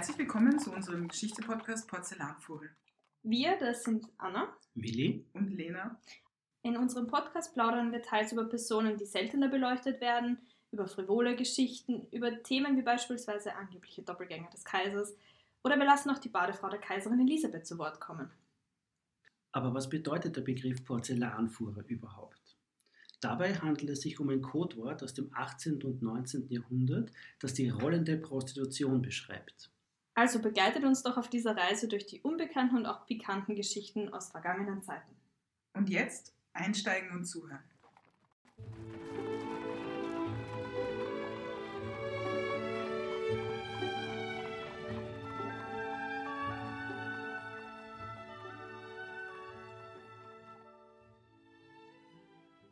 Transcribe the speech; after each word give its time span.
Herzlich 0.00 0.16
willkommen 0.16 0.58
zu 0.58 0.72
unserem 0.72 1.08
Geschichte-Podcast 1.08 1.86
Porzellanfuhre. 1.86 2.70
Wir, 3.22 3.58
das 3.58 3.84
sind 3.84 4.06
Anna 4.16 4.48
Willi 4.74 5.26
und 5.34 5.50
Lena. 5.50 6.00
In 6.62 6.78
unserem 6.78 7.06
Podcast 7.06 7.52
plaudern 7.52 7.92
wir 7.92 8.00
teils 8.00 8.32
über 8.32 8.46
Personen, 8.46 8.96
die 8.96 9.04
seltener 9.04 9.48
beleuchtet 9.48 10.00
werden, 10.00 10.38
über 10.72 10.86
frivole 10.86 11.36
Geschichten, 11.36 12.06
über 12.12 12.42
Themen 12.42 12.78
wie 12.78 12.82
beispielsweise 12.82 13.54
angebliche 13.56 14.00
Doppelgänger 14.00 14.48
des 14.48 14.64
Kaisers 14.64 15.14
oder 15.64 15.76
wir 15.76 15.84
lassen 15.84 16.08
auch 16.08 16.18
die 16.18 16.30
Badefrau 16.30 16.70
der 16.70 16.80
Kaiserin 16.80 17.20
Elisabeth 17.20 17.66
zu 17.66 17.76
Wort 17.76 18.00
kommen. 18.00 18.30
Aber 19.52 19.74
was 19.74 19.90
bedeutet 19.90 20.34
der 20.34 20.40
Begriff 20.40 20.82
Porzellanfuhrer 20.82 21.84
überhaupt? 21.88 22.56
Dabei 23.20 23.54
handelt 23.54 23.90
es 23.90 24.00
sich 24.00 24.18
um 24.18 24.30
ein 24.30 24.40
Codewort 24.40 25.02
aus 25.02 25.12
dem 25.12 25.30
18. 25.34 25.82
und 25.82 26.00
19. 26.00 26.48
Jahrhundert, 26.48 27.12
das 27.38 27.52
die 27.52 27.68
rollende 27.68 28.16
Prostitution 28.16 29.02
beschreibt. 29.02 29.70
Also 30.20 30.38
begleitet 30.38 30.84
uns 30.84 31.02
doch 31.02 31.16
auf 31.16 31.30
dieser 31.30 31.56
Reise 31.56 31.88
durch 31.88 32.04
die 32.04 32.20
unbekannten 32.20 32.76
und 32.76 32.84
auch 32.84 33.06
pikanten 33.06 33.56
Geschichten 33.56 34.12
aus 34.12 34.28
vergangenen 34.28 34.82
Zeiten. 34.82 35.16
Und 35.72 35.88
jetzt 35.88 36.34
einsteigen 36.52 37.10
und 37.12 37.24
zuhören. 37.24 37.64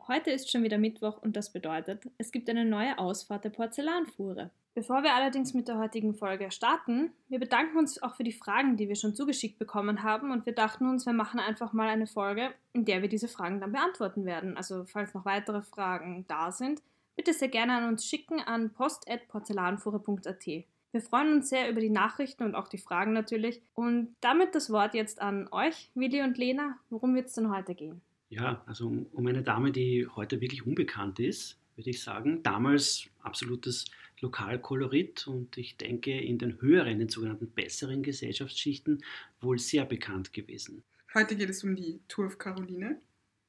Heute 0.07 0.29
ist 0.29 0.51
schon 0.51 0.61
wieder 0.61 0.77
Mittwoch 0.77 1.17
und 1.23 1.35
das 1.35 1.51
bedeutet, 1.51 2.03
es 2.19 2.31
gibt 2.31 2.47
eine 2.47 2.65
neue 2.65 2.99
Ausfahrt 2.99 3.43
der 3.43 3.49
Porzellanfuhre. 3.49 4.51
Bevor 4.79 5.03
wir 5.03 5.13
allerdings 5.13 5.53
mit 5.53 5.67
der 5.67 5.77
heutigen 5.77 6.13
Folge 6.13 6.51
starten, 6.51 7.11
wir 7.27 7.37
bedanken 7.37 7.77
uns 7.77 8.01
auch 8.01 8.15
für 8.15 8.23
die 8.23 8.31
Fragen, 8.31 8.77
die 8.77 8.87
wir 8.87 8.95
schon 8.95 9.13
zugeschickt 9.13 9.59
bekommen 9.59 10.03
haben 10.03 10.31
und 10.31 10.45
wir 10.45 10.53
dachten 10.55 10.87
uns, 10.87 11.05
wir 11.05 11.11
machen 11.11 11.41
einfach 11.41 11.73
mal 11.73 11.89
eine 11.89 12.07
Folge, 12.07 12.51
in 12.71 12.85
der 12.85 13.01
wir 13.01 13.09
diese 13.09 13.27
Fragen 13.27 13.59
dann 13.59 13.73
beantworten 13.73 14.23
werden. 14.23 14.55
Also 14.55 14.85
falls 14.85 15.13
noch 15.13 15.25
weitere 15.25 15.63
Fragen 15.63 16.23
da 16.29 16.53
sind, 16.53 16.81
bitte 17.17 17.33
sehr 17.33 17.49
gerne 17.49 17.73
an 17.73 17.89
uns 17.89 18.05
schicken 18.05 18.39
an 18.39 18.71
post.porzellanfuhre.at. 18.71 20.45
Wir 20.47 21.01
freuen 21.01 21.33
uns 21.33 21.49
sehr 21.49 21.69
über 21.69 21.81
die 21.81 21.89
Nachrichten 21.89 22.43
und 22.43 22.55
auch 22.55 22.69
die 22.69 22.77
Fragen 22.77 23.11
natürlich. 23.11 23.61
Und 23.73 24.15
damit 24.21 24.55
das 24.55 24.69
Wort 24.69 24.93
jetzt 24.93 25.21
an 25.21 25.49
euch, 25.51 25.91
Willi 25.93 26.21
und 26.21 26.37
Lena. 26.37 26.77
Worum 26.89 27.15
wird 27.15 27.27
es 27.27 27.33
denn 27.33 27.53
heute 27.53 27.75
gehen? 27.75 27.99
Ja, 28.29 28.63
also 28.65 28.87
um, 28.87 29.07
um 29.11 29.27
eine 29.27 29.43
Dame, 29.43 29.73
die 29.73 30.07
heute 30.07 30.39
wirklich 30.39 30.65
unbekannt 30.65 31.19
ist, 31.19 31.59
würde 31.79 31.91
ich 31.91 32.03
sagen. 32.03 32.43
Damals 32.43 33.09
absolutes 33.21 33.85
Lokalkolorit 34.19 35.27
und 35.27 35.57
ich 35.57 35.77
denke 35.77 36.11
in 36.11 36.37
den 36.37 36.61
höheren, 36.61 36.99
den 36.99 37.07
sogenannten 37.07 37.47
besseren 37.47 38.03
Gesellschaftsschichten 38.03 39.01
wohl 39.39 39.59
sehr 39.59 39.85
bekannt 39.85 40.33
gewesen. 40.33 40.83
Heute 41.13 41.37
geht 41.37 41.49
es 41.49 41.63
um 41.63 41.77
die 41.77 42.01
Turf 42.09 42.37
Caroline. 42.37 42.99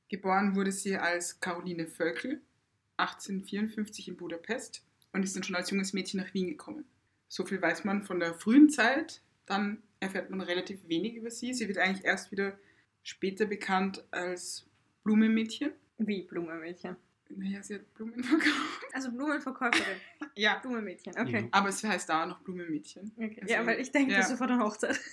Geboren 0.08 0.54
wurde 0.54 0.70
sie 0.70 0.96
als 0.96 1.40
Caroline 1.40 1.88
Völkel 1.88 2.40
1854 2.98 4.08
in 4.08 4.16
Budapest 4.16 4.84
und 5.12 5.24
ist 5.24 5.34
dann 5.34 5.42
schon 5.42 5.56
als 5.56 5.70
junges 5.70 5.92
Mädchen 5.92 6.20
nach 6.20 6.32
Wien 6.32 6.48
gekommen. 6.48 6.84
So 7.26 7.44
viel 7.44 7.60
weiß 7.60 7.84
man 7.84 8.04
von 8.04 8.20
der 8.20 8.34
frühen 8.34 8.70
Zeit, 8.70 9.22
dann 9.46 9.82
erfährt 9.98 10.30
man 10.30 10.40
relativ 10.40 10.86
wenig 10.88 11.16
über 11.16 11.30
sie. 11.30 11.52
Sie 11.52 11.66
wird 11.66 11.78
eigentlich 11.78 12.04
erst 12.04 12.30
wieder 12.30 12.56
später 13.02 13.46
bekannt 13.46 14.04
als 14.12 14.66
Blumenmädchen. 15.02 15.72
Wie 15.98 16.22
Blumenmädchen? 16.22 16.96
Naja, 17.36 17.62
sie 17.62 17.76
hat 17.76 17.94
Blumen 17.94 18.22
verkauft. 18.22 18.84
Also 18.92 19.10
Blumenverkäuferin. 19.12 19.96
ja. 20.36 20.58
Blumenmädchen, 20.58 21.14
okay. 21.18 21.42
Ja. 21.42 21.48
Aber 21.52 21.68
es 21.68 21.82
heißt 21.82 22.08
da 22.08 22.26
noch 22.26 22.40
Blumenmädchen. 22.40 23.12
Okay. 23.16 23.38
Also, 23.40 23.54
ja, 23.54 23.66
weil 23.66 23.80
ich 23.80 23.90
denke, 23.90 24.12
ja. 24.12 24.18
das 24.18 24.30
ist 24.30 24.38
vor 24.38 24.46
der 24.46 24.58
Hochzeit. 24.58 24.98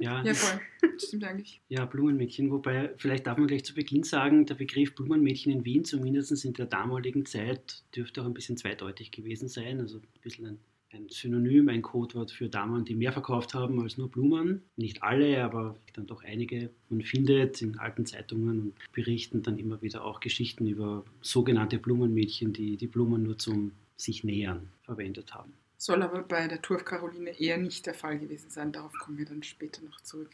Ja. 0.00 0.22
ja, 0.22 0.32
voll. 0.32 0.60
Stimmt 0.96 1.24
eigentlich. 1.24 1.60
Ja, 1.68 1.84
Blumenmädchen. 1.84 2.52
Wobei, 2.52 2.94
vielleicht 2.98 3.26
darf 3.26 3.36
man 3.36 3.48
gleich 3.48 3.64
zu 3.64 3.74
Beginn 3.74 4.04
sagen, 4.04 4.46
der 4.46 4.54
Begriff 4.54 4.94
Blumenmädchen 4.94 5.52
in 5.52 5.64
Wien, 5.64 5.84
zumindest 5.84 6.44
in 6.44 6.52
der 6.52 6.66
damaligen 6.66 7.26
Zeit, 7.26 7.82
dürfte 7.96 8.22
auch 8.22 8.26
ein 8.26 8.32
bisschen 8.32 8.56
zweideutig 8.56 9.10
gewesen 9.10 9.48
sein. 9.48 9.80
Also 9.80 9.98
ein 9.98 10.20
bisschen 10.22 10.46
ein 10.46 10.60
ein 10.92 11.08
Synonym, 11.08 11.68
ein 11.68 11.82
Codewort 11.82 12.30
für 12.30 12.48
Damen, 12.48 12.84
die 12.84 12.94
mehr 12.94 13.12
verkauft 13.12 13.54
haben 13.54 13.80
als 13.80 13.98
nur 13.98 14.10
Blumen. 14.10 14.62
Nicht 14.76 15.02
alle, 15.02 15.42
aber 15.44 15.76
dann 15.92 16.06
doch 16.06 16.24
einige. 16.24 16.70
Man 16.88 17.02
findet 17.02 17.60
in 17.60 17.78
alten 17.78 18.06
Zeitungen 18.06 18.60
und 18.60 18.92
Berichten 18.92 19.42
dann 19.42 19.58
immer 19.58 19.82
wieder 19.82 20.04
auch 20.04 20.20
Geschichten 20.20 20.66
über 20.66 21.04
sogenannte 21.20 21.78
Blumenmädchen, 21.78 22.52
die 22.52 22.76
die 22.76 22.86
Blumen 22.86 23.22
nur 23.22 23.38
zum 23.38 23.72
sich 23.96 24.24
nähern 24.24 24.68
verwendet 24.82 25.34
haben. 25.34 25.52
Soll 25.76 26.02
aber 26.02 26.22
bei 26.22 26.48
der 26.48 26.62
Turf 26.62 26.84
Caroline 26.84 27.38
eher 27.38 27.58
nicht 27.58 27.86
der 27.86 27.94
Fall 27.94 28.18
gewesen 28.18 28.50
sein. 28.50 28.72
Darauf 28.72 28.92
kommen 28.94 29.18
wir 29.18 29.26
dann 29.26 29.42
später 29.42 29.82
noch 29.82 30.00
zurück. 30.00 30.30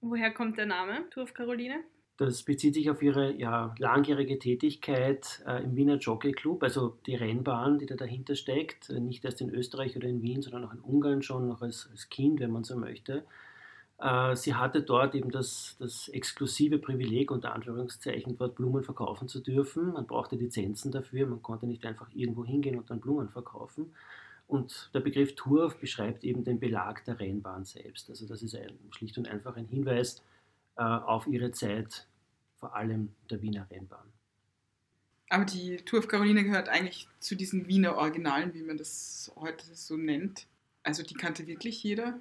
Woher 0.00 0.30
kommt 0.30 0.58
der 0.58 0.66
Name 0.66 1.08
Turf 1.10 1.34
Caroline? 1.34 1.82
Das 2.18 2.42
bezieht 2.44 2.74
sich 2.74 2.88
auf 2.88 3.02
ihre 3.02 3.34
ja, 3.34 3.74
langjährige 3.78 4.38
Tätigkeit 4.38 5.44
äh, 5.46 5.62
im 5.62 5.76
Wiener 5.76 5.96
Jockey 5.96 6.32
Club, 6.32 6.62
also 6.62 6.96
die 7.04 7.14
Rennbahn, 7.14 7.78
die 7.78 7.84
da 7.84 7.94
dahinter 7.94 8.34
steckt, 8.34 8.88
äh, 8.88 9.00
nicht 9.00 9.24
erst 9.24 9.42
in 9.42 9.50
Österreich 9.50 9.96
oder 9.96 10.08
in 10.08 10.22
Wien, 10.22 10.40
sondern 10.40 10.64
auch 10.64 10.72
in 10.72 10.80
Ungarn 10.80 11.22
schon, 11.22 11.46
noch 11.48 11.60
als, 11.60 11.88
als 11.90 12.08
Kind, 12.08 12.40
wenn 12.40 12.50
man 12.50 12.64
so 12.64 12.76
möchte. 12.76 13.24
Äh, 13.98 14.34
sie 14.34 14.54
hatte 14.54 14.82
dort 14.82 15.14
eben 15.14 15.30
das, 15.30 15.76
das 15.78 16.08
exklusive 16.08 16.78
Privileg, 16.78 17.30
unter 17.30 17.54
Anführungszeichen, 17.54 18.36
dort 18.38 18.54
Blumen 18.54 18.82
verkaufen 18.82 19.28
zu 19.28 19.40
dürfen. 19.40 19.92
Man 19.92 20.06
brauchte 20.06 20.36
Lizenzen 20.36 20.92
dafür, 20.92 21.26
man 21.26 21.42
konnte 21.42 21.66
nicht 21.66 21.84
einfach 21.84 22.08
irgendwo 22.14 22.46
hingehen 22.46 22.78
und 22.78 22.88
dann 22.88 23.00
Blumen 23.00 23.28
verkaufen. 23.28 23.92
Und 24.48 24.90
der 24.94 25.00
Begriff 25.00 25.34
Turf 25.34 25.78
beschreibt 25.78 26.24
eben 26.24 26.44
den 26.44 26.60
Belag 26.60 27.04
der 27.04 27.18
Rennbahn 27.18 27.64
selbst. 27.64 28.08
Also 28.08 28.26
das 28.26 28.42
ist 28.42 28.54
ein, 28.54 28.78
schlicht 28.90 29.18
und 29.18 29.28
einfach 29.28 29.56
ein 29.56 29.66
Hinweis 29.66 30.22
auf 30.76 31.26
ihre 31.26 31.50
Zeit, 31.52 32.06
vor 32.56 32.74
allem 32.74 33.14
der 33.30 33.42
Wiener 33.42 33.68
Rennbahn. 33.70 34.12
Aber 35.28 35.44
die 35.44 35.78
Tour 35.78 36.00
of 36.00 36.08
Caroline 36.08 36.44
gehört 36.44 36.68
eigentlich 36.68 37.08
zu 37.18 37.34
diesen 37.34 37.66
Wiener 37.66 37.96
Originalen, 37.96 38.54
wie 38.54 38.62
man 38.62 38.76
das 38.76 39.32
heute 39.36 39.64
so 39.74 39.96
nennt. 39.96 40.46
Also 40.82 41.02
die 41.02 41.14
kannte 41.14 41.46
wirklich 41.46 41.82
jeder. 41.82 42.20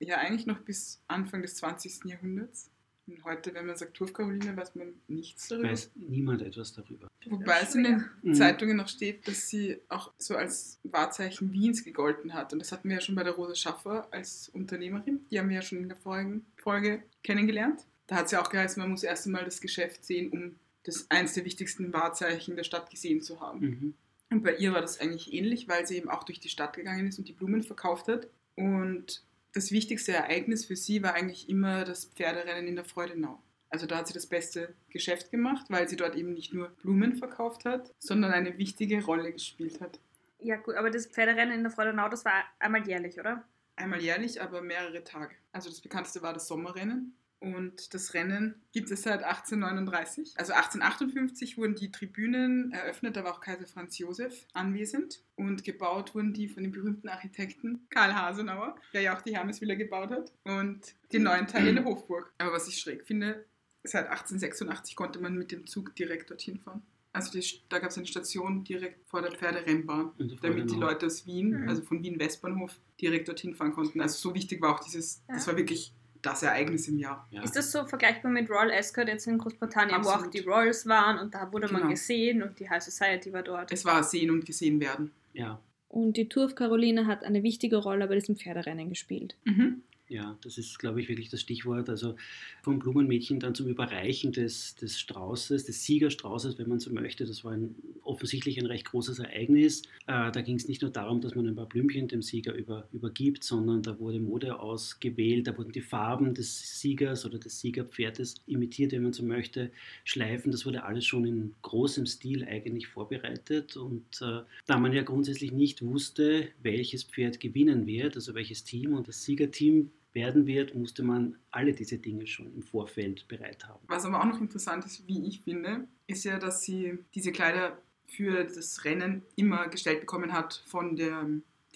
Ja, 0.00 0.18
eigentlich 0.18 0.46
noch 0.46 0.58
bis 0.58 1.00
Anfang 1.08 1.42
des 1.42 1.54
20. 1.56 2.04
Jahrhunderts. 2.04 2.70
Und 3.06 3.24
heute, 3.24 3.54
wenn 3.54 3.66
man 3.66 3.76
sagt 3.76 3.94
Tour 3.94 4.06
of 4.08 4.12
Caroline, 4.12 4.56
weiß 4.56 4.74
man 4.74 4.94
nichts 5.08 5.48
darüber. 5.48 5.70
Weiß 5.70 5.90
niemand 5.94 6.42
etwas 6.42 6.72
darüber. 6.72 7.08
Wobei 7.26 7.60
es 7.62 7.74
in 7.74 7.84
den 7.84 8.04
mhm. 8.22 8.34
Zeitungen 8.34 8.76
noch 8.76 8.88
steht, 8.88 9.26
dass 9.26 9.48
sie 9.48 9.80
auch 9.88 10.12
so 10.18 10.36
als 10.36 10.78
Wahrzeichen 10.84 11.52
Wiens 11.52 11.84
gegolten 11.84 12.34
hat. 12.34 12.52
Und 12.52 12.58
das 12.58 12.70
hatten 12.70 12.88
wir 12.88 12.96
ja 12.96 13.00
schon 13.00 13.14
bei 13.14 13.24
der 13.24 13.32
Rosa 13.32 13.54
Schaffer 13.54 14.08
als 14.12 14.50
Unternehmerin. 14.50 15.24
Die 15.30 15.38
haben 15.38 15.48
wir 15.48 15.56
ja 15.56 15.62
schon 15.62 15.78
in 15.78 15.88
der 15.88 15.96
vorigen 15.96 16.44
Folge 16.56 17.02
kennengelernt 17.22 17.86
da 18.06 18.16
hat 18.16 18.26
es 18.26 18.32
ja 18.32 18.42
auch 18.42 18.50
geheißen, 18.50 18.80
man 18.80 18.90
muss 18.90 19.02
erst 19.02 19.26
einmal 19.26 19.44
das 19.44 19.60
Geschäft 19.60 20.04
sehen, 20.04 20.30
um 20.30 20.56
das 20.84 21.10
eines 21.10 21.34
der 21.34 21.44
wichtigsten 21.44 21.92
Wahrzeichen 21.92 22.56
der 22.56 22.64
Stadt 22.64 22.90
gesehen 22.90 23.22
zu 23.22 23.40
haben. 23.40 23.60
Mhm. 23.60 23.94
Und 24.30 24.42
bei 24.42 24.56
ihr 24.56 24.72
war 24.72 24.80
das 24.80 25.00
eigentlich 25.00 25.32
ähnlich, 25.32 25.68
weil 25.68 25.86
sie 25.86 25.96
eben 25.96 26.08
auch 26.08 26.24
durch 26.24 26.40
die 26.40 26.48
Stadt 26.48 26.74
gegangen 26.74 27.06
ist 27.06 27.18
und 27.18 27.28
die 27.28 27.32
Blumen 27.32 27.62
verkauft 27.62 28.08
hat. 28.08 28.28
Und 28.56 29.22
das 29.52 29.70
wichtigste 29.70 30.12
Ereignis 30.12 30.64
für 30.64 30.76
sie 30.76 31.02
war 31.02 31.14
eigentlich 31.14 31.48
immer 31.48 31.84
das 31.84 32.06
Pferderennen 32.06 32.66
in 32.66 32.76
der 32.76 32.84
Freudenau. 32.84 33.40
Also 33.68 33.86
da 33.86 33.98
hat 33.98 34.06
sie 34.06 34.14
das 34.14 34.26
beste 34.26 34.74
Geschäft 34.90 35.30
gemacht, 35.30 35.66
weil 35.68 35.88
sie 35.88 35.96
dort 35.96 36.14
eben 36.14 36.34
nicht 36.34 36.52
nur 36.52 36.68
Blumen 36.68 37.16
verkauft 37.16 37.64
hat, 37.64 37.92
sondern 37.98 38.32
eine 38.32 38.58
wichtige 38.58 39.02
Rolle 39.04 39.32
gespielt 39.32 39.80
hat. 39.80 39.98
Ja 40.40 40.56
gut, 40.56 40.74
aber 40.74 40.90
das 40.90 41.06
Pferderennen 41.06 41.54
in 41.54 41.62
der 41.62 41.70
Freudenau, 41.70 42.08
das 42.08 42.24
war 42.24 42.44
einmal 42.58 42.86
jährlich, 42.86 43.18
oder? 43.18 43.46
Einmal 43.76 44.02
jährlich, 44.02 44.42
aber 44.42 44.60
mehrere 44.60 45.04
Tage. 45.04 45.34
Also 45.52 45.70
das 45.70 45.80
bekannteste 45.80 46.20
war 46.20 46.34
das 46.34 46.48
Sommerrennen. 46.48 47.16
Und 47.42 47.92
das 47.92 48.14
Rennen 48.14 48.54
gibt 48.70 48.92
es 48.92 49.02
seit 49.02 49.24
1839. 49.24 50.34
Also 50.36 50.52
1858 50.52 51.58
wurden 51.58 51.74
die 51.74 51.90
Tribünen 51.90 52.70
eröffnet, 52.70 53.16
da 53.16 53.24
war 53.24 53.32
auch 53.34 53.40
Kaiser 53.40 53.66
Franz 53.66 53.98
Josef 53.98 54.46
anwesend. 54.52 55.24
Und 55.34 55.64
gebaut 55.64 56.14
wurden 56.14 56.32
die 56.32 56.46
von 56.46 56.62
dem 56.62 56.70
berühmten 56.70 57.08
Architekten 57.08 57.84
Karl 57.90 58.14
Hasenauer, 58.14 58.76
der 58.92 59.00
ja 59.00 59.16
auch 59.16 59.22
die 59.22 59.36
Hermesvilla 59.36 59.74
gebaut 59.74 60.12
hat. 60.12 60.32
Und 60.44 60.94
die 61.10 61.18
neuen 61.18 61.48
Teile 61.48 61.74
der 61.74 61.84
Hofburg. 61.84 62.32
Aber 62.38 62.52
was 62.52 62.68
ich 62.68 62.78
schräg 62.78 63.04
finde, 63.04 63.44
seit 63.82 64.06
1886 64.06 64.94
konnte 64.94 65.18
man 65.18 65.34
mit 65.34 65.50
dem 65.50 65.66
Zug 65.66 65.96
direkt 65.96 66.30
dorthin 66.30 66.60
fahren. 66.60 66.82
Also 67.12 67.32
die, 67.32 67.44
da 67.68 67.80
gab 67.80 67.90
es 67.90 67.98
eine 67.98 68.06
Station 68.06 68.62
direkt 68.62 69.04
vor 69.08 69.20
der 69.20 69.32
Pferderennbahn, 69.32 70.12
damit 70.40 70.70
die 70.70 70.76
Leute 70.76 71.06
aus 71.06 71.26
Wien, 71.26 71.62
mhm. 71.62 71.68
also 71.68 71.82
von 71.82 72.04
Wien 72.04 72.20
Westbahnhof, 72.20 72.78
direkt 73.00 73.26
dorthin 73.26 73.54
fahren 73.54 73.72
konnten. 73.72 74.00
Also 74.00 74.16
so 74.28 74.34
wichtig 74.34 74.62
war 74.62 74.76
auch 74.76 74.80
dieses, 74.80 75.24
das 75.26 75.48
war 75.48 75.56
wirklich 75.56 75.92
das 76.22 76.42
Ereignis 76.42 76.88
im 76.88 76.98
Jahr. 76.98 77.26
Ja. 77.30 77.42
Ist 77.42 77.56
das 77.56 77.70
so 77.72 77.84
vergleichbar 77.84 78.30
mit 78.30 78.48
Royal 78.48 78.70
Ascot 78.70 79.08
jetzt 79.08 79.26
in 79.26 79.38
Großbritannien, 79.38 79.96
Absolut. 79.96 80.20
wo 80.20 80.26
auch 80.26 80.30
die 80.30 80.40
Royals 80.40 80.86
waren 80.86 81.18
und 81.18 81.34
da 81.34 81.52
wurde 81.52 81.66
genau. 81.66 81.80
man 81.80 81.90
gesehen 81.90 82.42
und 82.42 82.58
die 82.58 82.70
High 82.70 82.82
Society 82.82 83.32
war 83.32 83.42
dort? 83.42 83.72
Es 83.72 83.84
war 83.84 84.02
sehen 84.02 84.30
und 84.30 84.46
gesehen 84.46 84.80
werden. 84.80 85.10
Ja. 85.32 85.60
Und 85.88 86.16
die 86.16 86.28
Tour 86.28 86.46
of 86.46 86.54
Caroline 86.54 87.06
hat 87.06 87.22
eine 87.24 87.42
wichtige 87.42 87.76
Rolle 87.76 88.06
bei 88.06 88.14
diesem 88.14 88.36
Pferderennen 88.36 88.88
gespielt. 88.88 89.36
Mhm. 89.44 89.82
Ja, 90.12 90.36
das 90.42 90.58
ist, 90.58 90.78
glaube 90.78 91.00
ich, 91.00 91.08
wirklich 91.08 91.30
das 91.30 91.40
Stichwort. 91.40 91.88
Also 91.88 92.16
vom 92.60 92.78
Blumenmädchen 92.78 93.40
dann 93.40 93.54
zum 93.54 93.66
Überreichen 93.66 94.30
des, 94.30 94.74
des 94.74 95.00
Straußes, 95.00 95.64
des 95.64 95.84
Siegerstraußes, 95.86 96.58
wenn 96.58 96.68
man 96.68 96.80
so 96.80 96.92
möchte. 96.92 97.24
Das 97.24 97.44
war 97.44 97.52
ein, 97.52 97.74
offensichtlich 98.02 98.58
ein 98.60 98.66
recht 98.66 98.84
großes 98.84 99.20
Ereignis. 99.20 99.80
Äh, 100.06 100.30
da 100.30 100.42
ging 100.42 100.56
es 100.56 100.68
nicht 100.68 100.82
nur 100.82 100.90
darum, 100.90 101.22
dass 101.22 101.34
man 101.34 101.46
ein 101.46 101.54
paar 101.54 101.66
Blümchen 101.66 102.08
dem 102.08 102.20
Sieger 102.20 102.52
über, 102.52 102.86
übergibt, 102.92 103.42
sondern 103.42 103.82
da 103.82 103.98
wurde 103.98 104.20
Mode 104.20 104.60
ausgewählt, 104.60 105.46
da 105.46 105.56
wurden 105.56 105.72
die 105.72 105.80
Farben 105.80 106.34
des 106.34 106.78
Siegers 106.78 107.24
oder 107.24 107.38
des 107.38 107.60
Siegerpferdes 107.60 108.34
imitiert, 108.46 108.92
wenn 108.92 109.04
man 109.04 109.14
so 109.14 109.22
möchte, 109.22 109.70
Schleifen. 110.04 110.52
Das 110.52 110.66
wurde 110.66 110.84
alles 110.84 111.06
schon 111.06 111.24
in 111.24 111.54
großem 111.62 112.04
Stil 112.04 112.44
eigentlich 112.44 112.86
vorbereitet. 112.86 113.78
Und 113.78 114.20
äh, 114.20 114.42
da 114.66 114.78
man 114.78 114.92
ja 114.92 115.04
grundsätzlich 115.04 115.52
nicht 115.52 115.80
wusste, 115.80 116.48
welches 116.62 117.04
Pferd 117.04 117.40
gewinnen 117.40 117.86
wird, 117.86 118.16
also 118.16 118.34
welches 118.34 118.64
Team 118.64 118.92
und 118.92 119.08
das 119.08 119.24
Siegerteam 119.24 119.90
werden 120.12 120.46
wird, 120.46 120.74
musste 120.74 121.02
man 121.02 121.36
alle 121.50 121.72
diese 121.72 121.98
Dinge 121.98 122.26
schon 122.26 122.52
im 122.54 122.62
Vorfeld 122.62 123.26
bereit 123.28 123.66
haben. 123.66 123.80
Was 123.86 124.04
aber 124.04 124.20
auch 124.20 124.26
noch 124.26 124.40
interessant 124.40 124.84
ist, 124.84 125.06
wie 125.06 125.26
ich 125.26 125.42
finde, 125.42 125.86
ist 126.06 126.24
ja, 126.24 126.38
dass 126.38 126.62
sie 126.62 126.98
diese 127.14 127.32
Kleider 127.32 127.78
für 128.04 128.44
das 128.44 128.84
Rennen 128.84 129.22
immer 129.36 129.68
gestellt 129.68 130.00
bekommen 130.00 130.32
hat 130.32 130.62
von 130.66 130.96
der 130.96 131.26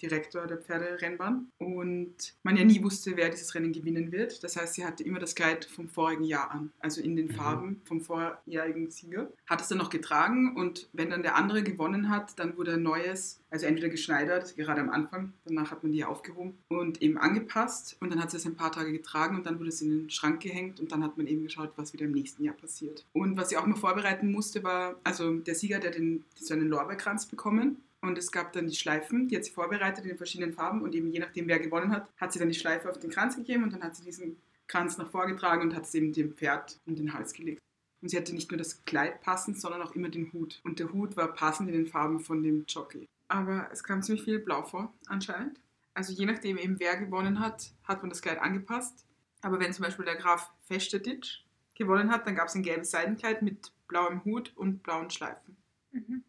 Direktor 0.01 0.47
der 0.47 0.57
Pferderennbahn 0.57 1.49
und 1.57 2.35
man 2.43 2.57
ja 2.57 2.63
nie 2.63 2.83
wusste, 2.83 3.15
wer 3.15 3.29
dieses 3.29 3.53
Rennen 3.55 3.73
gewinnen 3.73 4.11
wird. 4.11 4.43
Das 4.43 4.55
heißt, 4.55 4.75
sie 4.75 4.85
hatte 4.85 5.03
immer 5.03 5.19
das 5.19 5.35
Kleid 5.35 5.65
vom 5.65 5.89
vorigen 5.89 6.23
Jahr 6.23 6.51
an, 6.51 6.71
also 6.79 7.01
in 7.01 7.15
den 7.15 7.27
mhm. 7.27 7.31
Farben 7.31 7.81
vom 7.85 8.01
vorjährigen 8.01 8.89
Sieger. 8.89 9.31
Hat 9.47 9.61
es 9.61 9.67
dann 9.67 9.77
noch 9.77 9.89
getragen 9.89 10.55
und 10.55 10.89
wenn 10.93 11.09
dann 11.09 11.23
der 11.23 11.35
andere 11.35 11.63
gewonnen 11.63 12.09
hat, 12.09 12.37
dann 12.39 12.57
wurde 12.57 12.73
ein 12.73 12.83
neues, 12.83 13.41
also 13.49 13.65
entweder 13.65 13.89
geschneidert, 13.89 14.55
gerade 14.55 14.81
am 14.81 14.89
Anfang, 14.89 15.33
danach 15.45 15.71
hat 15.71 15.83
man 15.83 15.91
die 15.91 16.03
aufgehoben 16.03 16.57
und 16.67 17.01
eben 17.01 17.17
angepasst 17.17 17.97
und 17.99 18.11
dann 18.11 18.21
hat 18.21 18.31
sie 18.31 18.37
es 18.37 18.45
ein 18.45 18.55
paar 18.55 18.71
Tage 18.71 18.91
getragen 18.91 19.35
und 19.35 19.45
dann 19.45 19.59
wurde 19.59 19.69
es 19.69 19.81
in 19.81 19.89
den 19.89 20.09
Schrank 20.09 20.41
gehängt 20.41 20.79
und 20.79 20.91
dann 20.91 21.03
hat 21.03 21.17
man 21.17 21.27
eben 21.27 21.43
geschaut, 21.43 21.71
was 21.75 21.93
wieder 21.93 22.05
im 22.05 22.11
nächsten 22.11 22.43
Jahr 22.43 22.55
passiert. 22.55 23.05
Und 23.13 23.37
was 23.37 23.49
sie 23.49 23.57
auch 23.57 23.65
immer 23.65 23.75
vorbereiten 23.75 24.31
musste, 24.31 24.63
war, 24.63 24.95
also 25.03 25.33
der 25.33 25.55
Sieger, 25.55 25.79
der 25.79 25.91
den, 25.91 26.23
so 26.35 26.53
einen 26.53 26.67
Lorbeerkranz 26.67 27.25
bekommen 27.25 27.77
und 28.01 28.17
es 28.17 28.31
gab 28.31 28.53
dann 28.53 28.67
die 28.67 28.75
Schleifen, 28.75 29.27
die 29.27 29.35
hat 29.35 29.45
sie 29.45 29.51
vorbereitet 29.51 30.03
in 30.03 30.09
den 30.09 30.17
verschiedenen 30.17 30.53
Farben 30.53 30.81
und 30.81 30.93
eben 30.93 31.11
je 31.11 31.19
nachdem, 31.19 31.47
wer 31.47 31.59
gewonnen 31.59 31.91
hat, 31.91 32.09
hat 32.17 32.31
sie 32.31 32.39
dann 32.39 32.49
die 32.49 32.55
Schleife 32.55 32.89
auf 32.89 32.99
den 32.99 33.09
Kranz 33.09 33.35
gegeben 33.35 33.63
und 33.63 33.73
dann 33.73 33.83
hat 33.83 33.95
sie 33.95 34.03
diesen 34.03 34.37
Kranz 34.67 34.97
nach 34.97 35.09
vorgetragen 35.09 35.63
und 35.63 35.75
hat 35.75 35.83
es 35.83 35.95
eben 35.95 36.13
dem 36.13 36.33
Pferd 36.33 36.79
um 36.85 36.95
den 36.95 37.13
Hals 37.13 37.33
gelegt. 37.33 37.61
Und 38.01 38.09
sie 38.09 38.17
hatte 38.17 38.35
nicht 38.35 38.51
nur 38.51 38.57
das 38.57 38.85
Kleid 38.85 39.21
passend, 39.21 39.59
sondern 39.59 39.81
auch 39.81 39.95
immer 39.95 40.09
den 40.09 40.31
Hut. 40.31 40.59
Und 40.63 40.79
der 40.79 40.93
Hut 40.93 41.17
war 41.17 41.33
passend 41.33 41.69
in 41.69 41.75
den 41.75 41.87
Farben 41.87 42.19
von 42.19 42.43
dem 42.43 42.65
Jockey. 42.67 43.07
Aber 43.27 43.69
es 43.71 43.83
kam 43.83 44.03
ziemlich 44.03 44.23
viel 44.23 44.39
Blau 44.39 44.63
vor, 44.63 44.93
anscheinend. 45.07 45.59
Also 45.93 46.13
je 46.13 46.27
nachdem 46.27 46.57
eben, 46.57 46.79
wer 46.79 46.95
gewonnen 46.97 47.39
hat, 47.39 47.71
hat 47.83 48.03
man 48.03 48.11
das 48.11 48.21
Kleid 48.21 48.39
angepasst. 48.39 49.03
Aber 49.41 49.59
wenn 49.59 49.73
zum 49.73 49.83
Beispiel 49.83 50.05
der 50.05 50.15
Graf 50.15 50.51
Festeditsch 50.67 51.41
gewonnen 51.73 52.11
hat, 52.11 52.27
dann 52.27 52.35
gab 52.35 52.47
es 52.47 52.55
ein 52.55 52.63
gelbes 52.63 52.91
Seidenkleid 52.91 53.41
mit 53.41 53.71
blauem 53.87 54.23
Hut 54.23 54.53
und 54.55 54.83
blauen 54.83 55.09
Schleifen. 55.09 55.57
Mhm. 55.91 56.23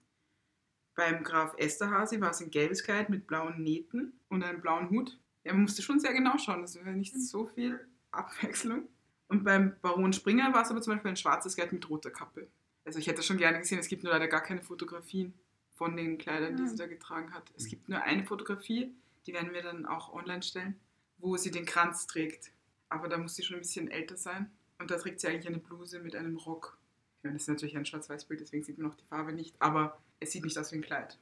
Beim 0.99 1.23
Graf 1.23 1.55
Esterhazy 1.59 2.21
war 2.21 2.33
es 2.33 2.41
ein 2.41 2.51
gelbes 2.51 2.83
Kleid 2.83 3.09
mit 3.09 3.29
blauen 3.29 3.63
Nähten 3.63 4.15
und 4.29 4.43
einem 4.43 4.61
blauen 4.61 4.91
Hut. 4.91 5.17
Er 5.45 5.55
musste 5.55 5.81
schon 5.81 6.01
sehr 6.01 6.13
genau 6.13 6.39
schauen, 6.39 6.63
das 6.63 6.75
war 6.85 6.91
nicht 6.91 7.15
so 7.15 7.47
viel 7.47 7.87
Abwechslung. 8.11 8.89
Und 9.29 9.45
beim 9.45 9.77
Baron 9.81 10.13
Springer 10.13 10.53
war 10.53 10.63
es 10.63 10.73
aber 10.73 10.83
zum 10.83 10.95
Beispiel 10.95 11.11
ein 11.11 11.17
schwarzes 11.17 11.55
Kleid 11.55 11.73
mit 11.73 11.89
roter 11.89 12.11
Kappe. 12.11 12.49
Also 12.85 12.99
ich 12.99 13.07
hätte 13.07 13.23
schon 13.23 13.37
gerne 13.37 13.61
gesehen, 13.61 13.79
es 13.79 13.87
gibt 13.87 14.03
nur 14.03 14.13
leider 14.13 14.27
gar 14.27 14.41
keine 14.41 14.61
Fotografien 14.61 15.35
von 15.75 15.97
den 15.97 16.19
Kleidern, 16.19 16.57
die 16.57 16.67
sie 16.67 16.75
da 16.75 16.89
getragen 16.89 17.33
hat. 17.33 17.45
Es 17.57 17.67
gibt 17.67 17.89
nur 17.89 18.03
eine 18.03 18.25
Fotografie, 18.25 18.93
die 19.29 19.33
werden 19.33 19.53
wir 19.53 19.63
dann 19.63 19.87
auch 19.87 20.13
online 20.13 20.43
stellen, 20.43 20.81
wo 21.19 21.37
sie 21.37 21.53
den 21.53 21.65
Kranz 21.65 22.09
trägt. 22.09 22.51
Aber 22.89 23.07
da 23.09 23.19
muss 23.19 23.37
sie 23.37 23.45
schon 23.45 23.59
ein 23.59 23.63
bisschen 23.63 23.89
älter 23.89 24.17
sein. 24.17 24.51
Und 24.81 24.91
da 24.91 24.97
trägt 24.97 25.21
sie 25.21 25.29
eigentlich 25.29 25.47
eine 25.47 25.59
Bluse 25.59 26.01
mit 26.01 26.17
einem 26.17 26.39
Rock. 26.39 26.77
Ja, 27.23 27.31
das 27.31 27.43
ist 27.43 27.49
natürlich 27.49 27.77
ein 27.77 27.87
Schwarz-Weiß-Bild, 27.87 28.41
deswegen 28.41 28.65
sieht 28.65 28.79
man 28.79 28.91
auch 28.91 28.97
die 28.97 29.05
Farbe 29.05 29.33
nicht. 29.33 29.55
Aber 29.61 29.97
es 30.21 30.33
sieht 30.33 30.45
nicht 30.45 30.59
aus 30.59 30.73
wie 30.73 30.77
ein 30.77 30.83
Kleid. 30.83 31.19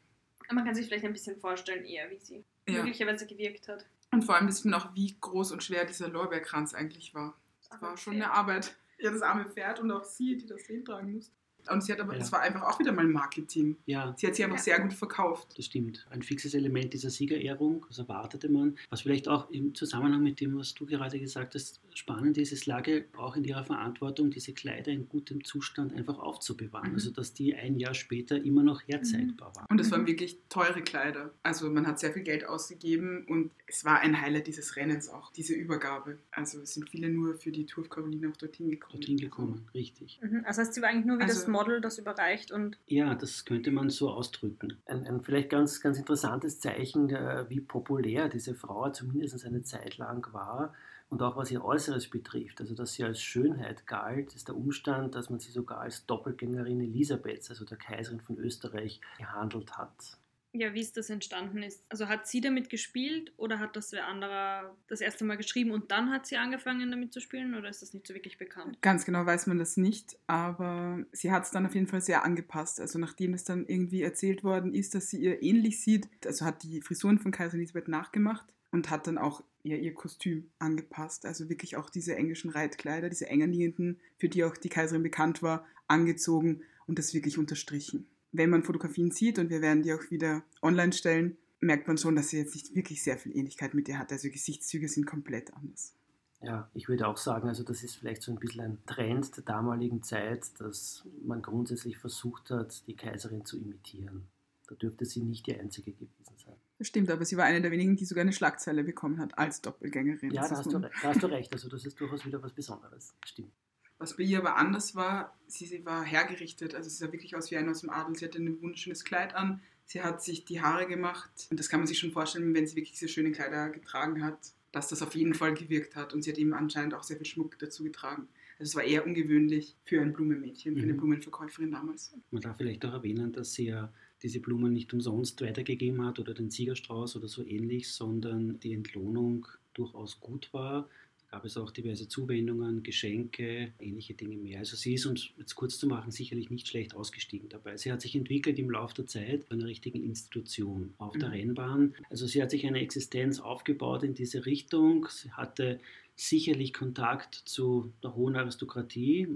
Man 0.51 0.65
kann 0.65 0.75
sich 0.75 0.87
vielleicht 0.87 1.05
ein 1.05 1.13
bisschen 1.13 1.39
vorstellen, 1.39 1.85
eher 1.85 2.11
wie 2.11 2.19
sie 2.19 2.45
ja. 2.69 2.83
möglicherweise 2.83 3.27
gewirkt 3.27 3.69
hat. 3.69 3.85
Und 4.13 4.23
vor 4.23 4.37
allem 4.37 4.47
wissen 4.47 4.71
wir 4.71 4.77
auch, 4.77 4.95
wie 4.95 5.17
groß 5.21 5.53
und 5.53 5.63
schwer 5.63 5.85
dieser 5.85 6.09
Lorbeerkranz 6.09 6.75
eigentlich 6.75 7.15
war. 7.15 7.37
Das 7.69 7.83
war 7.83 7.97
schon 7.97 8.15
eine 8.15 8.31
Arbeit. 8.31 8.77
Ja, 8.99 9.11
das 9.11 9.23
arme 9.23 9.51
Pferd 9.51 9.81
und 9.81 9.91
auch 9.91 10.05
sie, 10.05 10.39
die 10.39 10.47
das 10.47 10.63
hintragen 10.63 11.13
musste. 11.13 11.35
Und 11.71 11.83
sie 11.83 11.93
hat 11.93 12.01
aber, 12.01 12.13
ja. 12.13 12.19
das 12.19 12.33
war 12.33 12.41
einfach 12.41 12.63
auch 12.63 12.79
wieder 12.79 12.93
mal 12.93 13.07
Marketing. 13.07 13.77
Ja. 13.87 14.15
Sie 14.17 14.27
hat 14.27 14.35
sie 14.35 14.45
einfach 14.45 14.59
ja. 14.59 14.63
sehr 14.63 14.81
gut 14.81 14.93
verkauft. 14.93 15.55
Das 15.57 15.65
stimmt. 15.67 16.07
Ein 16.11 16.23
fixes 16.23 16.55
Element 16.55 16.93
dieser 16.93 17.11
Siegerehrung, 17.11 17.85
das 17.89 17.99
erwartete 17.99 18.49
man. 18.49 18.77
Was 18.91 19.03
vielleicht 19.03 19.29
auch 19.29 19.51
im 19.51 19.75
Zusammenhang 19.75 20.23
mit 20.23 20.41
dem, 20.41 20.57
was 20.57 20.75
du 20.75 20.87
gerade 20.87 21.19
gesagt 21.19 21.55
hast, 21.55 21.81
spannend 21.95 22.39
ist, 22.39 22.53
es 22.53 22.67
lag 22.67 22.87
auch 23.17 23.37
in 23.37 23.45
ihrer 23.45 23.65
Verantwortung, 23.65 24.31
diese 24.31 24.53
Kleider 24.53 24.93
in 24.93 25.09
gutem 25.09 25.45
Zustand 25.45 25.95
einfach 25.95 26.19
aufzubewahren. 26.19 26.91
Mhm. 26.91 26.95
Also, 26.95 27.11
dass 27.11 27.33
die 27.33 27.55
ein 27.55 27.79
Jahr 27.79 27.95
später 27.95 28.37
immer 28.37 28.63
noch 28.63 28.83
herzeigbar 28.87 29.55
waren. 29.57 29.67
Und 29.69 29.81
es 29.81 29.91
waren 29.91 30.07
wirklich 30.07 30.39
teure 30.49 30.83
Kleider. 30.83 31.33
Also, 31.43 31.71
man 31.71 31.87
hat 31.87 31.99
sehr 31.99 32.13
viel 32.13 32.23
Geld 32.23 32.47
ausgegeben 32.47 33.25
und 33.29 33.51
es 33.67 33.85
war 33.85 34.01
ein 34.01 34.21
Highlight 34.21 34.47
dieses 34.47 34.77
Rennens 34.77 35.09
auch, 35.09 35.33
diese 35.33 35.55
Übergabe. 35.55 36.19
Also, 36.31 36.61
es 36.61 36.75
sind 36.75 36.89
viele 36.89 37.09
nur 37.09 37.35
für 37.35 37.51
die 37.51 37.67
Tour 37.67 37.85
of 37.85 37.91
Carolina 37.91 38.29
auch 38.29 38.37
dorthin 38.37 38.71
gekommen. 38.71 39.01
Dorthin 39.01 39.17
gekommen, 39.17 39.69
richtig. 39.75 40.21
Mhm. 40.23 40.43
Also, 40.45 40.61
heißt, 40.61 40.75
sie 40.75 40.83
war 40.83 40.91
eigentlich 40.91 41.07
nur 41.07 41.19
wie 41.19 41.23
also, 41.23 41.35
das 41.35 41.49
Model, 41.57 41.81
das 41.81 41.99
überreicht 41.99 42.53
und. 42.53 42.79
Ja, 42.87 43.15
das 43.15 43.45
könnte 43.45 43.71
man 43.71 43.91
so 43.91 44.11
ausdrücken. 44.11 44.79
Ein, 44.87 45.07
ein 45.07 45.23
vielleicht 45.23 45.51
ganz, 45.51 45.81
ganz 45.81 45.99
interessantes 45.99 46.61
Zeichen, 46.61 47.11
äh, 47.11 47.47
wie 47.49 47.61
populär 47.61 48.29
diese 48.29 48.55
Frau 48.55 48.91
zumindest 48.91 49.45
eine 49.45 49.63
Zeit 49.63 49.97
lang 49.99 50.33
war 50.33 50.75
und 51.09 51.23
auch 51.23 51.37
was 51.37 51.51
ihr 51.51 51.65
Äußeres 51.65 52.09
betrifft, 52.09 52.61
also 52.61 52.75
dass 52.75 52.95
sie 52.95 53.05
als 53.05 53.21
Schönheit 53.21 53.87
galt, 53.87 54.35
ist 54.35 54.49
der 54.49 54.57
Umstand, 54.57 55.15
dass 55.15 55.31
man 55.31 55.39
sie 55.39 55.53
sogar 55.53 55.81
als 55.81 56.05
Doppelgängerin 56.07 56.81
Elisabeths, 56.81 57.51
also 57.51 57.65
der 57.65 57.79
Kaiserin 57.79 58.21
von 58.21 58.39
Österreich, 58.39 59.01
gehandelt 59.19 59.79
hat. 59.79 60.19
Ja, 60.59 60.73
wie 60.73 60.81
es 60.81 60.93
das 60.93 61.11
entstanden 61.11 61.63
ist. 61.63 61.85
Also 61.91 62.09
hat 62.09 62.27
sie 62.27 62.41
damit 62.41 62.71
gespielt 62.71 63.33
oder 63.37 63.59
hat 63.59 63.77
das 63.77 63.93
wer 63.93 64.07
anderer 64.07 64.75
das 64.89 65.03
erste 65.03 65.25
Mal 65.25 65.37
geschrieben 65.37 65.71
und 65.71 65.91
dann 65.91 66.11
hat 66.11 66.27
sie 66.27 66.37
angefangen 66.37 66.91
damit 66.91 67.13
zu 67.13 67.21
spielen 67.21 67.55
oder 67.55 67.69
ist 67.69 67.83
das 67.83 67.93
nicht 67.93 68.07
so 68.07 68.15
wirklich 68.15 68.39
bekannt? 68.39 68.81
Ganz 68.81 69.05
genau 69.05 69.27
weiß 69.27 69.47
man 69.49 69.59
das 69.59 69.77
nicht, 69.77 70.19
aber 70.27 71.05
sie 71.13 71.31
hat 71.31 71.45
es 71.45 71.51
dann 71.51 71.67
auf 71.67 71.75
jeden 71.75 71.87
Fall 71.87 72.01
sehr 72.01 72.25
angepasst. 72.25 72.81
Also 72.81 72.99
nachdem 72.99 73.35
es 73.35 73.45
dann 73.45 73.67
irgendwie 73.67 74.03
erzählt 74.03 74.45
worden 74.45 74.73
ist, 74.73 74.95
dass 74.95 75.11
sie 75.11 75.19
ihr 75.19 75.43
ähnlich 75.43 75.81
sieht, 75.81 76.09
also 76.25 76.47
hat 76.47 76.63
die 76.63 76.81
Frisuren 76.81 77.19
von 77.19 77.33
Kaiserin 77.33 77.61
Elisabeth 77.61 77.89
nachgemacht 77.89 78.47
und 78.71 78.89
hat 78.89 79.07
dann 79.07 79.19
auch 79.19 79.45
ihr, 79.63 79.79
ihr 79.79 79.93
Kostüm 79.93 80.51
angepasst. 80.59 81.27
Also 81.27 81.51
wirklich 81.51 81.77
auch 81.77 81.91
diese 81.91 82.17
englischen 82.17 82.51
Reitkleider, 82.51 83.11
diese 83.11 83.27
enger 83.27 83.47
liegenden, 83.47 84.01
für 84.17 84.31
die 84.31 84.45
auch 84.45 84.57
die 84.57 84.71
Kaiserin 84.71 85.03
bekannt 85.03 85.43
war, 85.43 85.67
angezogen 85.87 86.63
und 86.87 86.99
das 86.99 87.13
wirklich 87.13 87.37
unterstrichen 87.37 88.07
wenn 88.37 88.51
man 88.51 88.63
Fotografien 88.63 89.11
sieht, 89.11 89.39
und 89.39 89.51
wir 89.51 89.61
werden 89.61 89.83
die 89.83 89.93
auch 89.93 90.11
wieder 90.11 90.43
online 90.63 90.93
stellen, 90.93 91.37
merkt 91.61 91.89
man 91.89 91.99
schon, 91.99 92.17
dass 92.17 92.31
sie 92.31 92.39
jetzt 92.39 92.55
nicht 92.55 92.75
wirklich 92.75 93.03
sehr 93.03 93.19
viel 93.19 93.37
Ähnlichkeit 93.37 93.75
mit 93.75 93.89
ihr 93.89 93.99
hat. 93.99 94.13
Also 94.13 94.29
Gesichtszüge 94.29 94.89
sind 94.89 95.07
komplett 95.07 95.55
anders. 95.55 95.95
Ja, 96.43 96.71
ich 96.75 96.89
würde 96.89 97.09
auch 97.09 97.17
sagen, 97.17 97.49
also 97.49 97.65
das 97.65 97.83
ist 97.83 97.97
vielleicht 97.97 98.23
so 98.23 98.31
ein 98.31 98.39
bisschen 98.39 98.61
ein 98.61 98.79
Trend 98.87 99.37
der 99.37 99.45
damaligen 99.45 100.03
Zeit, 100.03 100.61
dass 100.61 101.05
man 101.25 101.41
grundsätzlich 101.41 101.99
versucht 101.99 102.51
hat, 102.51 102.87
die 102.87 102.95
Kaiserin 102.95 103.45
zu 103.45 103.59
imitieren. 103.59 104.27
Da 104.69 104.75
dürfte 104.75 105.05
sie 105.05 105.23
nicht 105.23 105.47
die 105.47 105.59
einzige 105.59 105.93
gewesen 105.93 106.37
sein. 106.37 106.55
Das 106.79 106.89
stimmt, 106.89 107.11
aber 107.11 107.25
sie 107.25 107.37
war 107.37 107.47
eine 107.47 107.63
der 107.63 107.71
wenigen, 107.71 107.97
die 107.97 108.05
sogar 108.05 108.23
eine 108.23 108.33
Schlagzeile 108.33 108.85
bekommen 108.85 109.19
hat 109.19 109.39
als 109.39 109.63
Doppelgängerin. 109.63 110.31
Ja, 110.33 110.47
da 110.47 110.57
hast, 110.57 110.67
du, 110.67 110.79
da 110.79 110.91
hast, 111.03 111.23
du, 111.23 111.27
recht. 111.29 111.53
Also 111.53 111.69
das 111.69 111.87
ist 111.87 111.99
durchaus 111.99 112.27
wieder 112.27 112.43
was 112.43 112.53
Besonderes. 112.53 113.15
Stimmt. 113.25 113.53
Was 113.99 114.17
bei 114.17 114.25
ihr 114.25 114.39
aber 114.39 114.57
anders 114.57 114.95
war, 114.95 115.37
sie, 115.47 115.67
sie 115.67 115.87
war 115.87 116.05
hergerichtet. 116.05 116.75
Also 116.75 116.91
sie 116.91 116.97
sah 116.97 117.13
wirklich 117.13 117.35
aus 117.35 117.51
wie 117.51 117.57
eine 117.57 117.71
aus 117.71 117.81
dem 117.81 117.91
Adel. 117.91 118.15
Sie 118.17 118.25
hatte 118.25 118.39
ein 118.39 118.61
wunderschönes 118.61 119.05
Kleid 119.05 119.35
an. 119.35 119.61
Sie 119.87 120.03
hat 120.03 120.23
sich 120.23 120.45
die 120.45 120.61
Haare 120.61 120.87
gemacht. 120.87 121.31
Und 121.51 121.59
das 121.59 121.69
kann 121.69 121.81
man 121.81 121.87
sich 121.87 121.99
schon 121.99 122.13
vorstellen, 122.13 122.55
wenn 122.55 122.67
sie 122.67 122.77
wirklich 122.77 122.93
diese 122.93 123.09
schönen 123.09 123.33
Kleider 123.33 123.71
getragen 123.71 124.23
hat, 124.23 124.39
dass 124.73 124.89
das 124.89 125.01
auf 125.01 125.15
jeden 125.15 125.35
Fall 125.35 125.55
gewirkt 125.55 125.97
hat. 125.97 126.13
Und 126.13 126.23
sie 126.23 126.31
hat 126.31 126.39
eben 126.39 126.53
anscheinend 126.53 126.95
auch 126.95 127.05
sehr 127.05 127.17
viel 127.17 127.27
Schmuck 127.27 127.59
dazu 127.59 127.85
getragen. 127.85 128.29
Also 128.59 128.71
es 128.71 128.75
war 128.75 128.85
eher 128.85 129.07
ungewöhnlich 129.07 129.77
für 129.85 130.01
ein 130.01 130.13
Blumenmädchen, 130.13 130.77
für 130.77 130.83
eine 130.83 130.95
mhm. 130.95 130.99
Blumenverkäuferin 130.99 131.71
damals. 131.71 132.15
Man 132.31 132.43
darf 132.43 132.57
vielleicht 132.57 132.85
auch 132.85 132.93
erwähnen, 132.93 133.33
dass 133.33 133.53
sie 133.53 133.67
ja 133.67 133.93
diese 134.23 134.41
Blumen 134.41 134.73
nicht 134.73 134.93
umsonst 134.93 135.41
weitergegeben 135.43 136.05
hat 136.05 136.19
oder 136.19 136.35
den 136.35 136.51
Siegerstrauß 136.51 137.17
oder 137.17 137.29
so 137.29 137.45
ähnlich, 137.45 137.89
sondern 137.89 138.59
die 138.61 138.73
Entlohnung 138.73 139.47
durchaus 139.75 140.21
gut 140.21 140.53
war 140.55 140.89
gab 141.31 141.45
es 141.45 141.57
auch 141.57 141.71
diverse 141.71 142.09
Zuwendungen, 142.09 142.83
Geschenke, 142.83 143.73
ähnliche 143.79 144.15
Dinge 144.15 144.37
mehr. 144.37 144.61
Also 144.61 144.77
sie 144.77 144.95
ist, 144.95 145.07
um 145.07 145.15
es 145.15 145.29
jetzt 145.39 145.55
kurz 145.55 145.79
zu 145.79 145.87
machen, 145.87 146.11
sicherlich 146.13 146.51
nicht 146.51 146.69
schlecht 146.69 146.95
ausgestiegen 146.95 147.49
dabei. 147.49 147.77
Sie 147.77 147.91
hat 147.91 148.01
sich 148.01 148.15
entwickelt 148.15 148.59
im 148.59 148.71
Laufe 148.71 148.95
der 148.95 149.07
Zeit 149.07 149.45
zu 149.45 149.51
einer 149.51 149.67
richtigen 149.67 150.03
Institution 150.03 150.95
auf 150.99 151.17
der 151.19 151.29
mhm. 151.29 151.35
Rennbahn. 151.35 151.95
Also 152.11 152.27
sie 152.27 152.43
hat 152.43 152.51
sich 152.51 152.67
eine 152.67 152.81
Existenz 152.81 153.41
aufgebaut 153.41 154.03
in 154.03 154.15
diese 154.15 154.47
Richtung. 154.47 155.09
Sie 155.11 155.33
hatte 155.33 155.81
sicherlich 156.15 156.73
Kontakt 156.73 157.35
zu 157.35 157.93
der 158.03 158.15
hohen 158.15 158.37
Aristokratie. 158.37 159.29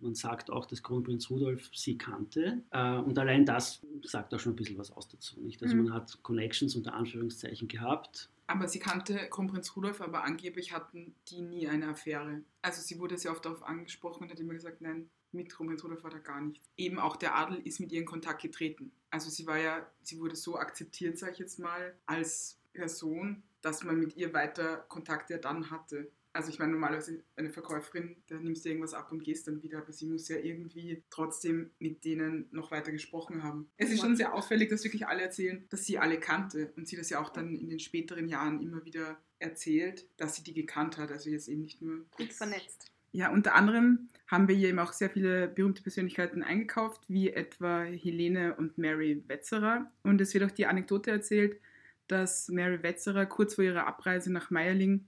Man 0.00 0.14
sagt 0.14 0.50
auch, 0.50 0.66
dass 0.66 0.82
Kronprinz 0.82 1.30
Rudolf 1.30 1.70
sie 1.74 1.98
kannte. 1.98 2.62
Äh, 2.70 2.98
und 2.98 3.18
allein 3.18 3.44
das 3.44 3.80
sagt 4.04 4.32
auch 4.32 4.38
schon 4.38 4.52
ein 4.52 4.56
bisschen 4.56 4.78
was 4.78 4.92
aus 4.92 5.08
dazu. 5.08 5.40
Nicht? 5.40 5.62
Also 5.62 5.74
mhm. 5.74 5.84
man 5.84 5.94
hat 5.94 6.22
Connections 6.22 6.76
unter 6.76 6.94
Anführungszeichen 6.94 7.66
gehabt 7.66 8.28
Aber 8.48 8.66
sie 8.66 8.78
kannte 8.78 9.28
Kronprinz 9.28 9.76
Rudolf, 9.76 10.00
aber 10.00 10.24
angeblich 10.24 10.72
hatten 10.72 11.14
die 11.28 11.42
nie 11.42 11.68
eine 11.68 11.88
Affäre. 11.88 12.42
Also 12.62 12.80
sie 12.80 12.98
wurde 12.98 13.18
sehr 13.18 13.30
oft 13.30 13.44
darauf 13.44 13.62
angesprochen 13.62 14.22
und 14.24 14.30
hat 14.30 14.40
immer 14.40 14.54
gesagt, 14.54 14.80
nein, 14.80 15.10
mit 15.32 15.50
Kronprinz 15.52 15.84
Rudolf 15.84 16.02
war 16.02 16.10
da 16.10 16.18
gar 16.18 16.40
nichts. 16.40 16.66
Eben 16.78 16.98
auch 16.98 17.16
der 17.16 17.36
Adel 17.36 17.58
ist 17.58 17.78
mit 17.78 17.92
ihr 17.92 18.00
in 18.00 18.06
Kontakt 18.06 18.40
getreten. 18.40 18.90
Also 19.10 19.28
sie 19.28 19.46
war 19.46 19.58
ja, 19.58 19.86
sie 20.02 20.18
wurde 20.18 20.34
so 20.34 20.58
akzeptiert, 20.58 21.18
sage 21.18 21.32
ich 21.32 21.38
jetzt 21.38 21.58
mal, 21.58 21.94
als 22.06 22.58
Person, 22.72 23.42
dass 23.60 23.84
man 23.84 24.00
mit 24.00 24.16
ihr 24.16 24.32
weiter 24.32 24.78
Kontakte 24.88 25.38
dann 25.38 25.70
hatte. 25.70 26.10
Also 26.32 26.50
ich 26.50 26.58
meine, 26.58 26.72
normalerweise 26.72 27.24
eine 27.36 27.50
Verkäuferin, 27.50 28.16
da 28.28 28.36
nimmst 28.36 28.64
du 28.64 28.68
irgendwas 28.68 28.94
ab 28.94 29.10
und 29.10 29.24
gehst 29.24 29.48
dann 29.48 29.62
wieder, 29.62 29.78
aber 29.78 29.92
sie 29.92 30.06
muss 30.06 30.28
ja 30.28 30.36
irgendwie 30.36 31.02
trotzdem 31.10 31.70
mit 31.78 32.04
denen 32.04 32.48
noch 32.52 32.70
weiter 32.70 32.92
gesprochen 32.92 33.42
haben. 33.42 33.70
Es 33.76 33.90
ist 33.90 34.00
schon 34.00 34.16
sehr 34.16 34.34
auffällig, 34.34 34.68
dass 34.68 34.84
wirklich 34.84 35.06
alle 35.06 35.22
erzählen, 35.22 35.64
dass 35.70 35.84
sie 35.84 35.98
alle 35.98 36.20
kannte 36.20 36.72
und 36.76 36.86
sie 36.86 36.96
das 36.96 37.10
ja 37.10 37.20
auch 37.20 37.30
dann 37.30 37.56
in 37.56 37.68
den 37.68 37.80
späteren 37.80 38.28
Jahren 38.28 38.60
immer 38.60 38.84
wieder 38.84 39.18
erzählt, 39.38 40.06
dass 40.16 40.36
sie 40.36 40.42
die 40.42 40.54
gekannt 40.54 40.98
hat. 40.98 41.10
Also 41.10 41.30
jetzt 41.30 41.48
eben 41.48 41.62
nicht 41.62 41.80
nur 41.82 42.04
gut 42.16 42.32
vernetzt. 42.32 42.92
Ja, 43.10 43.32
unter 43.32 43.54
anderem 43.54 44.08
haben 44.26 44.48
wir 44.48 44.54
hier 44.54 44.68
eben 44.68 44.78
auch 44.78 44.92
sehr 44.92 45.08
viele 45.08 45.48
berühmte 45.48 45.82
Persönlichkeiten 45.82 46.42
eingekauft, 46.42 47.02
wie 47.08 47.30
etwa 47.30 47.82
Helene 47.82 48.54
und 48.56 48.76
Mary 48.76 49.24
Wetzerer. 49.26 49.90
Und 50.02 50.20
es 50.20 50.34
wird 50.34 50.44
auch 50.44 50.50
die 50.50 50.66
Anekdote 50.66 51.10
erzählt, 51.10 51.58
dass 52.06 52.48
Mary 52.48 52.82
Wetzerer 52.82 53.26
kurz 53.26 53.54
vor 53.54 53.64
ihrer 53.64 53.86
Abreise 53.86 54.30
nach 54.30 54.50
Meierling 54.50 55.06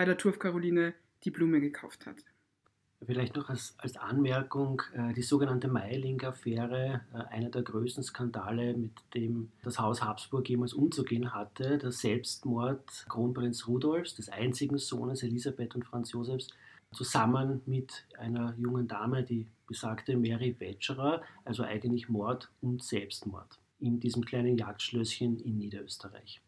bei 0.00 0.06
der 0.06 0.16
Turf 0.16 0.38
Caroline 0.38 0.94
die 1.24 1.30
Blume 1.30 1.60
gekauft 1.60 2.06
hat. 2.06 2.16
Vielleicht 3.04 3.36
noch 3.36 3.50
als, 3.50 3.74
als 3.76 3.98
Anmerkung, 3.98 4.80
äh, 4.94 5.12
die 5.12 5.20
sogenannte 5.20 5.68
Meiling-Affäre, 5.68 7.02
äh, 7.12 7.16
einer 7.28 7.50
der 7.50 7.60
größten 7.60 8.02
Skandale, 8.02 8.72
mit 8.72 8.92
dem 9.12 9.52
das 9.62 9.78
Haus 9.78 10.02
Habsburg 10.02 10.48
jemals 10.48 10.72
umzugehen 10.72 11.34
hatte, 11.34 11.76
der 11.76 11.92
Selbstmord 11.92 13.04
Kronprinz 13.10 13.68
Rudolfs, 13.68 14.14
des 14.14 14.30
einzigen 14.30 14.78
Sohnes 14.78 15.22
Elisabeth 15.22 15.74
und 15.74 15.84
Franz 15.84 16.12
Josefs, 16.12 16.48
zusammen 16.94 17.60
mit 17.66 18.06
einer 18.18 18.54
jungen 18.56 18.88
Dame, 18.88 19.22
die 19.22 19.48
besagte 19.66 20.16
Mary 20.16 20.56
Wetscherer, 20.58 21.20
also 21.44 21.62
eigentlich 21.62 22.08
Mord 22.08 22.50
und 22.62 22.82
Selbstmord 22.82 23.58
in 23.80 24.00
diesem 24.00 24.24
kleinen 24.24 24.56
Jagdschlösschen 24.56 25.40
in 25.40 25.58
Niederösterreich. 25.58 26.40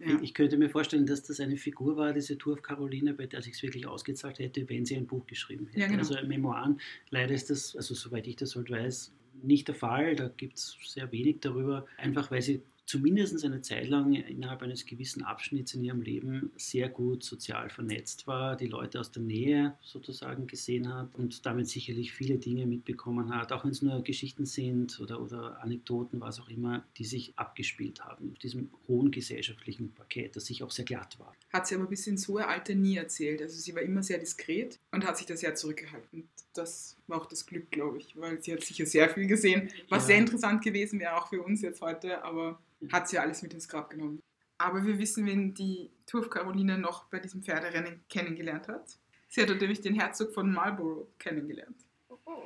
Ja. 0.00 0.18
Ich 0.22 0.34
könnte 0.34 0.56
mir 0.56 0.70
vorstellen, 0.70 1.06
dass 1.06 1.22
das 1.22 1.40
eine 1.40 1.56
Figur 1.56 1.96
war, 1.96 2.12
diese 2.12 2.38
Turf 2.38 2.62
Caroline, 2.62 3.14
bei 3.14 3.26
der 3.26 3.42
sich 3.42 3.54
es 3.54 3.62
wirklich 3.62 3.86
ausgezahlt 3.86 4.38
hätte, 4.38 4.68
wenn 4.68 4.84
sie 4.86 4.96
ein 4.96 5.06
Buch 5.06 5.26
geschrieben 5.26 5.66
hätte. 5.66 5.80
Ja, 5.80 5.86
genau. 5.86 5.98
Also 5.98 6.16
Memoiren. 6.26 6.80
Leider 7.10 7.34
ist 7.34 7.50
das, 7.50 7.76
also 7.76 7.94
soweit 7.94 8.26
ich 8.26 8.36
das 8.36 8.56
halt 8.56 8.70
weiß, 8.70 9.12
nicht 9.42 9.68
der 9.68 9.74
Fall. 9.74 10.16
Da 10.16 10.28
gibt 10.28 10.56
es 10.56 10.76
sehr 10.86 11.10
wenig 11.12 11.40
darüber, 11.40 11.86
einfach 11.98 12.30
weil 12.30 12.42
sie 12.42 12.62
zumindest 12.90 13.44
eine 13.44 13.62
Zeit 13.62 13.86
lang 13.86 14.14
innerhalb 14.14 14.62
eines 14.62 14.84
gewissen 14.84 15.22
Abschnitts 15.22 15.74
in 15.74 15.84
ihrem 15.84 16.02
Leben 16.02 16.50
sehr 16.56 16.88
gut 16.88 17.22
sozial 17.22 17.70
vernetzt 17.70 18.26
war, 18.26 18.56
die 18.56 18.66
Leute 18.66 18.98
aus 18.98 19.12
der 19.12 19.22
Nähe 19.22 19.76
sozusagen 19.80 20.48
gesehen 20.48 20.92
hat 20.92 21.14
und 21.14 21.46
damit 21.46 21.68
sicherlich 21.68 22.12
viele 22.12 22.38
Dinge 22.38 22.66
mitbekommen 22.66 23.32
hat, 23.32 23.52
auch 23.52 23.62
wenn 23.62 23.70
es 23.70 23.80
nur 23.80 24.02
Geschichten 24.02 24.44
sind 24.44 24.98
oder, 24.98 25.22
oder 25.22 25.62
Anekdoten, 25.62 26.20
was 26.20 26.40
auch 26.40 26.48
immer, 26.48 26.84
die 26.96 27.04
sich 27.04 27.38
abgespielt 27.38 28.04
haben 28.04 28.32
auf 28.32 28.38
diesem 28.38 28.70
hohen 28.88 29.12
gesellschaftlichen 29.12 29.92
Parkett, 29.92 30.34
das 30.34 30.46
sich 30.46 30.64
auch 30.64 30.72
sehr 30.72 30.84
glatt 30.84 31.16
war. 31.20 31.32
Hat 31.52 31.68
sie 31.68 31.76
aber 31.76 31.86
bis 31.86 32.08
ins 32.08 32.26
hohe 32.26 32.48
Alter 32.48 32.74
nie 32.74 32.96
erzählt. 32.96 33.40
Also 33.40 33.56
sie 33.60 33.72
war 33.76 33.82
immer 33.82 34.02
sehr 34.02 34.18
diskret 34.18 34.80
und 34.90 35.06
hat 35.06 35.16
sich 35.16 35.26
da 35.26 35.36
sehr 35.36 35.54
zurückgehalten. 35.54 36.28
Das 36.54 36.96
war 37.10 37.20
auch 37.20 37.26
das 37.26 37.46
Glück, 37.46 37.70
glaube 37.70 37.98
ich, 37.98 38.18
weil 38.18 38.40
sie 38.42 38.52
hat 38.52 38.62
sicher 38.62 38.86
sehr 38.86 39.10
viel 39.10 39.26
gesehen, 39.26 39.70
was 39.88 40.04
ja. 40.04 40.06
sehr 40.08 40.18
interessant 40.18 40.62
gewesen 40.62 41.00
wäre 41.00 41.16
auch 41.16 41.28
für 41.28 41.42
uns 41.42 41.62
jetzt 41.62 41.80
heute, 41.80 42.22
aber 42.24 42.60
hat 42.90 43.08
sie 43.08 43.18
alles 43.18 43.42
mit 43.42 43.52
ins 43.52 43.68
Grab 43.68 43.90
genommen. 43.90 44.22
Aber 44.58 44.84
wir 44.84 44.98
wissen, 44.98 45.26
wen 45.26 45.54
die 45.54 45.90
Turf 46.06 46.30
Caroline 46.30 46.78
noch 46.78 47.04
bei 47.04 47.18
diesem 47.18 47.42
Pferderennen 47.42 48.04
kennengelernt 48.08 48.68
hat. 48.68 48.98
Sie 49.28 49.40
hat 49.40 49.48
natürlich 49.48 49.80
den 49.80 49.94
Herzog 49.94 50.32
von 50.32 50.52
Marlborough 50.52 51.06
kennengelernt. 51.18 51.76
Oh. 52.08 52.42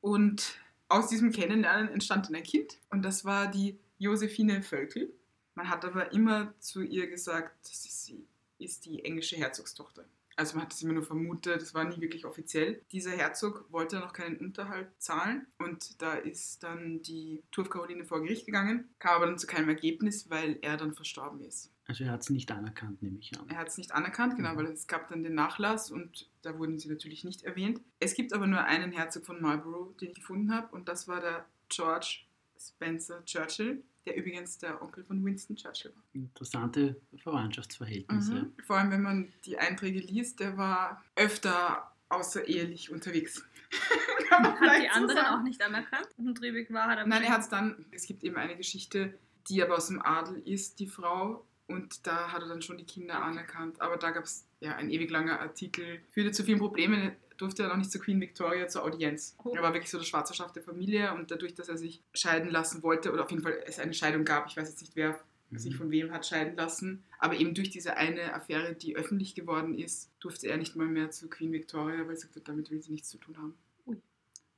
Und 0.00 0.58
aus 0.88 1.08
diesem 1.08 1.32
Kennenlernen 1.32 1.88
entstand 1.88 2.26
dann 2.26 2.34
ein 2.34 2.42
Kind 2.42 2.78
und 2.90 3.02
das 3.02 3.24
war 3.24 3.50
die 3.50 3.78
Josephine 3.98 4.62
Völkel. 4.62 5.12
Man 5.54 5.68
hat 5.68 5.84
aber 5.84 6.12
immer 6.12 6.52
zu 6.58 6.82
ihr 6.82 7.06
gesagt, 7.06 7.66
sie 7.66 8.26
ist 8.58 8.84
die 8.86 9.04
englische 9.04 9.36
Herzogstochter. 9.36 10.04
Also 10.36 10.56
man 10.56 10.64
hat 10.64 10.72
es 10.72 10.82
immer 10.82 10.94
nur 10.94 11.02
vermutet, 11.02 11.62
das 11.62 11.74
war 11.74 11.84
nie 11.84 12.00
wirklich 12.00 12.24
offiziell. 12.24 12.82
Dieser 12.92 13.12
Herzog 13.12 13.66
wollte 13.70 14.00
noch 14.00 14.12
keinen 14.12 14.36
Unterhalt 14.38 14.88
zahlen 14.98 15.46
und 15.58 16.00
da 16.02 16.14
ist 16.14 16.62
dann 16.62 17.02
die 17.02 17.42
Turf 17.50 17.70
Caroline 17.70 18.04
vor 18.04 18.22
Gericht 18.22 18.46
gegangen, 18.46 18.88
kam 18.98 19.16
aber 19.16 19.26
dann 19.26 19.38
zu 19.38 19.46
keinem 19.46 19.68
Ergebnis, 19.68 20.30
weil 20.30 20.58
er 20.62 20.76
dann 20.76 20.94
verstorben 20.94 21.40
ist. 21.40 21.70
Also 21.86 22.04
er 22.04 22.12
hat 22.12 22.22
es 22.22 22.30
nicht 22.30 22.50
anerkannt, 22.50 23.02
nehme 23.02 23.18
ich 23.18 23.38
an. 23.38 23.48
Er 23.48 23.58
hat 23.58 23.68
es 23.68 23.76
nicht 23.76 23.92
anerkannt, 23.92 24.36
genau, 24.36 24.54
mhm. 24.54 24.56
weil 24.56 24.66
es 24.66 24.86
gab 24.86 25.08
dann 25.08 25.22
den 25.22 25.34
Nachlass 25.34 25.90
und 25.90 26.30
da 26.42 26.58
wurden 26.58 26.78
sie 26.78 26.88
natürlich 26.88 27.24
nicht 27.24 27.42
erwähnt. 27.42 27.80
Es 28.00 28.14
gibt 28.14 28.32
aber 28.32 28.46
nur 28.46 28.64
einen 28.64 28.92
Herzog 28.92 29.26
von 29.26 29.40
Marlborough, 29.40 29.96
den 29.98 30.10
ich 30.10 30.14
gefunden 30.14 30.52
habe 30.52 30.74
und 30.74 30.88
das 30.88 31.08
war 31.08 31.20
der 31.20 31.44
George 31.68 32.20
Spencer 32.58 33.24
Churchill 33.24 33.82
der 34.06 34.16
übrigens 34.16 34.58
der 34.58 34.80
Onkel 34.82 35.04
von 35.04 35.24
Winston 35.24 35.56
Churchill 35.56 35.92
war. 35.94 36.02
Interessante 36.12 37.00
Verwandtschaftsverhältnisse. 37.16 38.34
Mhm. 38.34 38.52
Vor 38.64 38.76
allem, 38.76 38.90
wenn 38.90 39.02
man 39.02 39.32
die 39.44 39.58
Einträge 39.58 40.00
liest, 40.00 40.40
der 40.40 40.56
war 40.56 41.02
öfter 41.16 41.90
außerehelich 42.08 42.90
unterwegs. 42.90 43.44
hat 44.30 44.82
die 44.82 44.88
anderen 44.88 45.16
sagen. 45.16 45.40
auch 45.40 45.42
nicht 45.42 45.62
anerkannt? 45.62 46.08
Und 46.16 46.40
Rübig 46.40 46.72
war 46.72 46.88
hat 46.88 47.06
Nein, 47.06 47.22
er 47.22 47.30
hat 47.30 47.40
es 47.40 47.48
dann, 47.48 47.86
es 47.90 48.06
gibt 48.06 48.22
eben 48.24 48.36
eine 48.36 48.56
Geschichte, 48.56 49.14
die 49.48 49.62
aber 49.62 49.76
aus 49.76 49.88
dem 49.88 50.00
Adel 50.02 50.40
ist, 50.46 50.78
die 50.78 50.86
Frau, 50.86 51.44
und 51.66 52.06
da 52.06 52.30
hat 52.32 52.42
er 52.42 52.48
dann 52.48 52.62
schon 52.62 52.76
die 52.76 52.84
Kinder 52.84 53.22
anerkannt. 53.22 53.80
Aber 53.80 53.96
da 53.96 54.10
gab 54.10 54.24
es 54.24 54.46
ja 54.60 54.76
ein 54.76 54.90
ewig 54.90 55.10
langer 55.10 55.40
Artikel, 55.40 56.00
führte 56.10 56.32
zu 56.32 56.44
vielen 56.44 56.58
Problemen 56.58 57.12
durfte 57.36 57.62
er 57.62 57.68
noch 57.68 57.76
nicht 57.76 57.90
zu 57.90 57.98
Queen 57.98 58.20
Victoria 58.20 58.68
zur 58.68 58.84
Audienz. 58.84 59.36
Oh. 59.44 59.54
Er 59.54 59.62
war 59.62 59.72
wirklich 59.74 59.90
so 59.90 59.98
das 59.98 60.06
schwarze 60.06 60.34
Schaf 60.34 60.52
der 60.52 60.62
Familie 60.62 61.14
und 61.14 61.30
dadurch, 61.30 61.54
dass 61.54 61.68
er 61.68 61.76
sich 61.76 62.02
scheiden 62.12 62.50
lassen 62.50 62.82
wollte, 62.82 63.12
oder 63.12 63.24
auf 63.24 63.30
jeden 63.30 63.42
Fall 63.42 63.62
es 63.66 63.78
eine 63.78 63.94
Scheidung 63.94 64.24
gab, 64.24 64.46
ich 64.46 64.56
weiß 64.56 64.68
jetzt 64.68 64.80
nicht, 64.80 64.96
wer 64.96 65.20
mhm. 65.50 65.58
sich 65.58 65.76
von 65.76 65.90
wem 65.90 66.12
hat 66.12 66.26
scheiden 66.26 66.56
lassen, 66.56 67.04
aber 67.18 67.34
eben 67.34 67.54
durch 67.54 67.70
diese 67.70 67.96
eine 67.96 68.34
Affäre, 68.34 68.74
die 68.74 68.96
öffentlich 68.96 69.34
geworden 69.34 69.78
ist, 69.78 70.10
durfte 70.20 70.48
er 70.48 70.56
nicht 70.56 70.76
mal 70.76 70.86
mehr 70.86 71.10
zu 71.10 71.28
Queen 71.28 71.52
Victoria, 71.52 72.00
weil 72.00 72.10
er 72.10 72.16
sagte, 72.16 72.40
damit 72.40 72.70
will 72.70 72.82
sie 72.82 72.92
nichts 72.92 73.08
zu 73.08 73.18
tun 73.18 73.36
haben. 73.36 73.54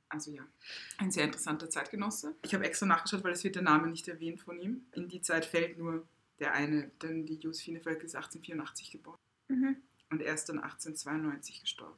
Also 0.09 0.31
ja, 0.31 0.47
ein 0.99 1.11
sehr 1.11 1.25
interessanter 1.25 1.69
Zeitgenosse. 1.69 2.37
Ich 2.43 2.55
habe 2.55 2.65
extra 2.65 2.87
nachgeschaut, 2.87 3.25
weil 3.25 3.33
es 3.33 3.43
wird 3.43 3.57
der 3.57 3.63
Name 3.63 3.89
nicht 3.89 4.07
erwähnt 4.07 4.41
von 4.41 4.59
ihm. 4.59 4.87
In 4.93 5.09
die 5.09 5.21
Zeit 5.21 5.45
fällt 5.45 5.79
nur 5.79 6.07
der 6.39 6.55
eine, 6.55 6.91
denn 7.03 7.27
die 7.27 7.35
Josephine 7.35 7.81
Völkel 7.81 8.07
ist 8.07 8.15
1884 8.15 8.93
geboren. 8.93 9.19
Mhm. 9.49 9.77
Und 10.11 10.23
er 10.23 10.35
ist 10.35 10.49
dann 10.49 10.59
1892 10.61 11.61
gestorben. 11.61 11.97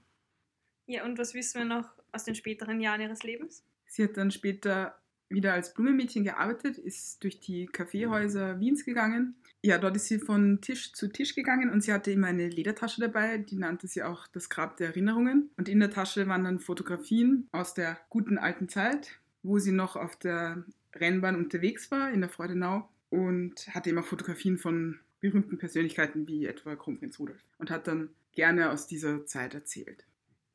Ja, 0.88 1.04
und 1.04 1.18
was 1.18 1.34
wissen 1.34 1.58
wir 1.58 1.64
noch 1.66 1.86
aus 2.12 2.24
den 2.24 2.34
späteren 2.34 2.80
Jahren 2.80 3.02
ihres 3.02 3.22
Lebens? 3.22 3.62
Sie 3.86 4.02
hat 4.02 4.16
dann 4.16 4.30
später 4.30 4.98
wieder 5.28 5.52
als 5.52 5.74
Blumenmädchen 5.74 6.24
gearbeitet, 6.24 6.78
ist 6.78 7.22
durch 7.22 7.40
die 7.40 7.66
Kaffeehäuser 7.66 8.58
Wiens 8.58 8.86
gegangen. 8.86 9.36
Ja, 9.62 9.76
dort 9.76 9.96
ist 9.96 10.06
sie 10.06 10.18
von 10.18 10.62
Tisch 10.62 10.94
zu 10.94 11.08
Tisch 11.08 11.34
gegangen 11.34 11.68
und 11.68 11.82
sie 11.82 11.92
hatte 11.92 12.10
immer 12.10 12.28
eine 12.28 12.48
Ledertasche 12.48 13.02
dabei, 13.02 13.36
die 13.36 13.56
nannte 13.56 13.86
sie 13.86 14.02
auch 14.02 14.26
das 14.28 14.48
Grab 14.48 14.78
der 14.78 14.88
Erinnerungen. 14.88 15.50
Und 15.58 15.68
in 15.68 15.78
der 15.78 15.90
Tasche 15.90 16.26
waren 16.26 16.44
dann 16.44 16.58
Fotografien 16.58 17.48
aus 17.52 17.74
der 17.74 18.00
guten 18.08 18.38
alten 18.38 18.70
Zeit, 18.70 19.20
wo 19.42 19.58
sie 19.58 19.72
noch 19.72 19.94
auf 19.94 20.16
der 20.16 20.64
Rennbahn 20.94 21.36
unterwegs 21.36 21.90
war, 21.90 22.10
in 22.10 22.20
der 22.20 22.30
Freudenau, 22.30 22.88
und 23.10 23.68
hatte 23.74 23.90
immer 23.90 24.02
Fotografien 24.02 24.56
von 24.56 25.00
berühmten 25.20 25.58
Persönlichkeiten 25.58 26.26
wie 26.26 26.46
etwa 26.46 26.76
Kronprinz 26.76 27.18
Rudolf 27.18 27.44
und 27.58 27.70
hat 27.70 27.86
dann 27.86 28.08
gerne 28.32 28.70
aus 28.70 28.86
dieser 28.86 29.26
Zeit 29.26 29.52
erzählt. 29.52 30.06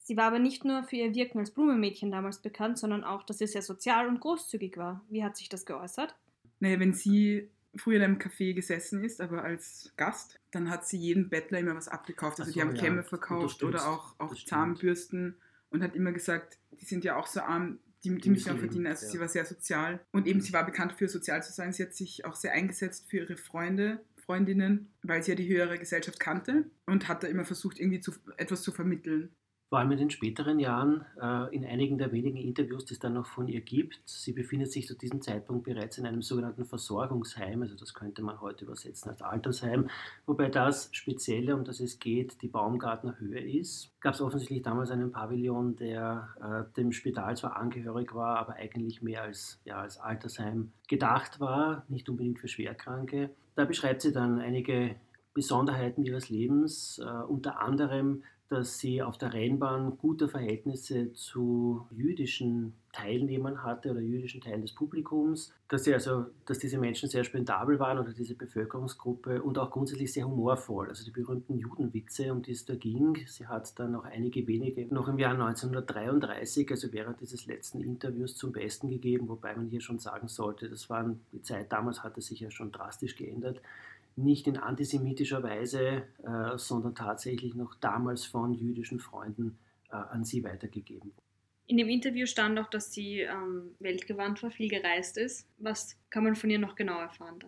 Sie 0.05 0.17
war 0.17 0.25
aber 0.25 0.39
nicht 0.39 0.65
nur 0.65 0.83
für 0.83 0.97
ihr 0.97 1.15
Wirken 1.15 1.39
als 1.39 1.51
Blumenmädchen 1.51 2.11
damals 2.11 2.41
bekannt, 2.41 2.77
sondern 2.77 3.05
auch, 3.05 3.23
dass 3.23 3.37
sie 3.37 3.47
sehr 3.47 3.61
sozial 3.61 4.09
und 4.09 4.19
großzügig 4.19 4.75
war. 4.75 5.01
Wie 5.09 5.23
hat 5.23 5.37
sich 5.37 5.47
das 5.47 5.65
geäußert? 5.65 6.13
Naja, 6.59 6.77
wenn 6.81 6.93
sie 6.93 7.49
früher 7.75 7.97
in 7.97 8.03
einem 8.03 8.17
Café 8.17 8.53
gesessen 8.53 9.01
ist, 9.01 9.21
aber 9.21 9.43
als 9.43 9.93
Gast, 9.95 10.41
dann 10.51 10.69
hat 10.69 10.85
sie 10.85 10.97
jedem 10.97 11.29
Bettler 11.29 11.59
immer 11.59 11.75
was 11.75 11.87
abgekauft. 11.87 12.41
Also 12.41 12.51
so, 12.51 12.53
die 12.53 12.61
haben 12.61 12.75
ja, 12.75 12.81
Kämme 12.81 13.03
verkauft 13.03 13.63
oder 13.63 13.87
auch, 13.87 14.19
auch 14.19 14.35
Zahnbürsten 14.35 15.37
und 15.69 15.81
hat 15.81 15.95
immer 15.95 16.11
gesagt, 16.11 16.59
die 16.81 16.85
sind 16.85 17.05
ja 17.05 17.15
auch 17.15 17.25
so 17.25 17.39
arm, 17.39 17.79
die, 18.03 18.13
die 18.17 18.29
müssen 18.29 18.51
auch 18.51 18.59
verdienen. 18.59 18.87
Also 18.87 19.05
ja. 19.05 19.11
sie 19.13 19.19
war 19.21 19.29
sehr 19.29 19.45
sozial. 19.45 20.01
Und 20.11 20.27
eben, 20.27 20.41
sie 20.41 20.51
war 20.51 20.65
bekannt 20.65 20.91
für 20.93 21.07
sozial 21.07 21.41
zu 21.43 21.53
sein. 21.53 21.71
Sie 21.71 21.81
hat 21.81 21.95
sich 21.95 22.25
auch 22.25 22.35
sehr 22.35 22.51
eingesetzt 22.51 23.09
für 23.09 23.19
ihre 23.19 23.37
Freunde, 23.37 24.03
Freundinnen, 24.17 24.91
weil 25.01 25.23
sie 25.23 25.31
ja 25.31 25.35
die 25.35 25.47
höhere 25.47 25.77
Gesellschaft 25.77 26.19
kannte 26.19 26.69
und 26.85 27.07
hat 27.07 27.23
da 27.23 27.27
immer 27.27 27.45
versucht, 27.45 27.79
irgendwie 27.79 28.01
zu, 28.01 28.11
etwas 28.37 28.61
zu 28.63 28.73
vermitteln 28.73 29.33
vor 29.73 29.79
allem 29.79 29.91
in 29.93 29.97
den 29.97 30.11
späteren 30.11 30.59
Jahren, 30.59 31.03
äh, 31.19 31.55
in 31.55 31.65
einigen 31.65 31.97
der 31.97 32.11
wenigen 32.11 32.37
Interviews, 32.37 32.85
die 32.85 32.93
es 32.93 32.99
dann 32.99 33.15
noch 33.15 33.25
von 33.25 33.47
ihr 33.47 33.61
gibt. 33.61 33.99
Sie 34.05 34.31
befindet 34.31 34.71
sich 34.71 34.85
zu 34.85 34.95
diesem 34.95 35.19
Zeitpunkt 35.19 35.63
bereits 35.63 35.97
in 35.97 36.05
einem 36.05 36.21
sogenannten 36.21 36.63
Versorgungsheim, 36.63 37.63
also 37.63 37.75
das 37.75 37.95
könnte 37.95 38.21
man 38.21 38.39
heute 38.39 38.65
übersetzen 38.65 39.09
als 39.09 39.23
Altersheim, 39.23 39.89
wobei 40.27 40.49
das 40.49 40.89
Spezielle, 40.91 41.55
um 41.55 41.63
das 41.63 41.79
es 41.79 41.97
geht, 41.97 42.43
die 42.43 42.49
Baumgartner 42.49 43.17
Höhe 43.17 43.39
ist. 43.39 43.99
Gab 43.99 44.13
es 44.13 44.21
offensichtlich 44.21 44.61
damals 44.61 44.91
einen 44.91 45.11
Pavillon, 45.11 45.75
der 45.75 46.29
äh, 46.39 46.71
dem 46.77 46.91
Spital 46.91 47.35
zwar 47.35 47.57
angehörig 47.57 48.13
war, 48.13 48.37
aber 48.37 48.53
eigentlich 48.53 49.01
mehr 49.01 49.23
als, 49.23 49.59
ja, 49.65 49.77
als 49.77 49.97
Altersheim 49.97 50.71
gedacht 50.87 51.39
war, 51.39 51.83
nicht 51.89 52.07
unbedingt 52.09 52.37
für 52.37 52.47
Schwerkranke. 52.47 53.31
Da 53.55 53.65
beschreibt 53.65 54.03
sie 54.03 54.11
dann 54.11 54.39
einige 54.39 54.97
Besonderheiten 55.33 56.03
ihres 56.03 56.29
Lebens, 56.29 57.01
äh, 57.03 57.23
unter 57.23 57.59
anderem, 57.59 58.23
dass 58.53 58.77
sie 58.77 59.01
auf 59.01 59.17
der 59.17 59.33
Rennbahn 59.33 59.97
gute 59.97 60.27
Verhältnisse 60.27 61.11
zu 61.13 61.87
jüdischen 61.89 62.73
Teilnehmern 62.91 63.63
hatte 63.63 63.89
oder 63.89 63.99
jüdischen 63.99 64.39
Teilen 64.39 64.61
des 64.61 64.75
Publikums, 64.75 65.51
dass, 65.67 65.83
sie 65.83 65.93
also, 65.93 66.27
dass 66.45 66.59
diese 66.59 66.77
Menschen 66.77 67.09
sehr 67.09 67.23
spendabel 67.23 67.79
waren 67.79 67.97
oder 67.97 68.13
diese 68.13 68.35
Bevölkerungsgruppe 68.35 69.41
und 69.41 69.57
auch 69.57 69.71
grundsätzlich 69.71 70.13
sehr 70.13 70.27
humorvoll. 70.27 70.89
Also 70.89 71.03
die 71.03 71.09
berühmten 71.09 71.57
Judenwitze, 71.57 72.31
um 72.31 72.43
die 72.43 72.51
es 72.51 72.65
da 72.65 72.75
ging. 72.75 73.17
Sie 73.25 73.47
hat 73.47 73.77
dann 73.79 73.93
noch 73.93 74.03
einige 74.03 74.45
wenige 74.45 74.85
noch 74.93 75.07
im 75.07 75.17
Jahr 75.17 75.33
1933, 75.33 76.69
also 76.69 76.93
während 76.93 77.19
dieses 77.19 77.47
letzten 77.47 77.81
Interviews 77.81 78.35
zum 78.35 78.51
Besten 78.51 78.89
gegeben, 78.89 79.27
wobei 79.27 79.55
man 79.55 79.69
hier 79.69 79.81
schon 79.81 79.97
sagen 79.97 80.27
sollte, 80.27 80.69
das 80.69 80.91
waren, 80.91 81.21
die 81.31 81.41
Zeit 81.41 81.71
damals 81.71 82.03
hatte 82.03 82.21
sich 82.21 82.39
ja 82.39 82.51
schon 82.51 82.71
drastisch 82.71 83.15
geändert 83.15 83.59
nicht 84.15 84.47
in 84.47 84.57
antisemitischer 84.57 85.43
Weise, 85.43 86.03
äh, 86.23 86.57
sondern 86.57 86.95
tatsächlich 86.95 87.55
noch 87.55 87.75
damals 87.75 88.25
von 88.25 88.53
jüdischen 88.53 88.99
Freunden 88.99 89.57
äh, 89.89 89.95
an 89.95 90.23
sie 90.23 90.43
weitergegeben. 90.43 91.11
In 91.65 91.77
dem 91.77 91.89
Interview 91.89 92.25
stand 92.25 92.59
auch, 92.59 92.69
dass 92.69 92.91
sie 92.91 93.21
ähm, 93.21 93.75
weltgewandt 93.79 94.43
war, 94.43 94.51
viel 94.51 94.69
gereist 94.69 95.17
ist. 95.17 95.47
Was 95.57 95.97
kann 96.09 96.23
man 96.23 96.35
von 96.35 96.49
ihr 96.49 96.59
noch 96.59 96.75
genau 96.75 96.99
erfahren 96.99 97.39
da? 97.39 97.47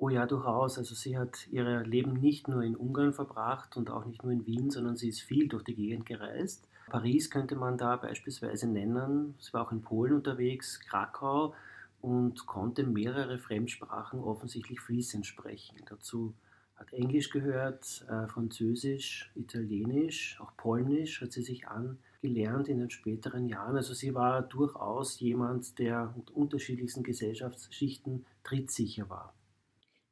Oh 0.00 0.08
ja, 0.08 0.26
durchaus. 0.26 0.78
Also 0.78 0.94
sie 0.94 1.18
hat 1.18 1.48
ihr 1.50 1.80
Leben 1.80 2.12
nicht 2.12 2.46
nur 2.46 2.62
in 2.62 2.76
Ungarn 2.76 3.12
verbracht 3.12 3.76
und 3.76 3.90
auch 3.90 4.04
nicht 4.04 4.22
nur 4.22 4.32
in 4.32 4.46
Wien, 4.46 4.70
sondern 4.70 4.96
sie 4.96 5.08
ist 5.08 5.22
viel 5.22 5.48
durch 5.48 5.64
die 5.64 5.74
Gegend 5.74 6.06
gereist. 6.06 6.68
Paris 6.88 7.30
könnte 7.30 7.56
man 7.56 7.76
da 7.76 7.96
beispielsweise 7.96 8.68
nennen. 8.68 9.34
Sie 9.38 9.52
war 9.52 9.66
auch 9.66 9.72
in 9.72 9.82
Polen 9.82 10.14
unterwegs, 10.14 10.80
Krakau 10.80 11.54
und 12.00 12.46
konnte 12.46 12.84
mehrere 12.84 13.38
Fremdsprachen 13.38 14.20
offensichtlich 14.20 14.80
fließend 14.80 15.26
sprechen. 15.26 15.76
Dazu 15.88 16.34
hat 16.76 16.92
Englisch 16.92 17.30
gehört, 17.30 18.06
äh, 18.08 18.28
Französisch, 18.28 19.30
Italienisch, 19.34 20.38
auch 20.40 20.56
Polnisch 20.56 21.20
hat 21.20 21.32
sie 21.32 21.42
sich 21.42 21.66
angelernt 21.66 22.68
in 22.68 22.78
den 22.78 22.90
späteren 22.90 23.48
Jahren. 23.48 23.76
Also 23.76 23.94
sie 23.94 24.14
war 24.14 24.42
durchaus 24.42 25.18
jemand, 25.18 25.78
der 25.78 26.14
mit 26.16 26.30
unterschiedlichsten 26.30 27.02
Gesellschaftsschichten 27.02 28.24
trittsicher 28.44 29.10
war. 29.10 29.34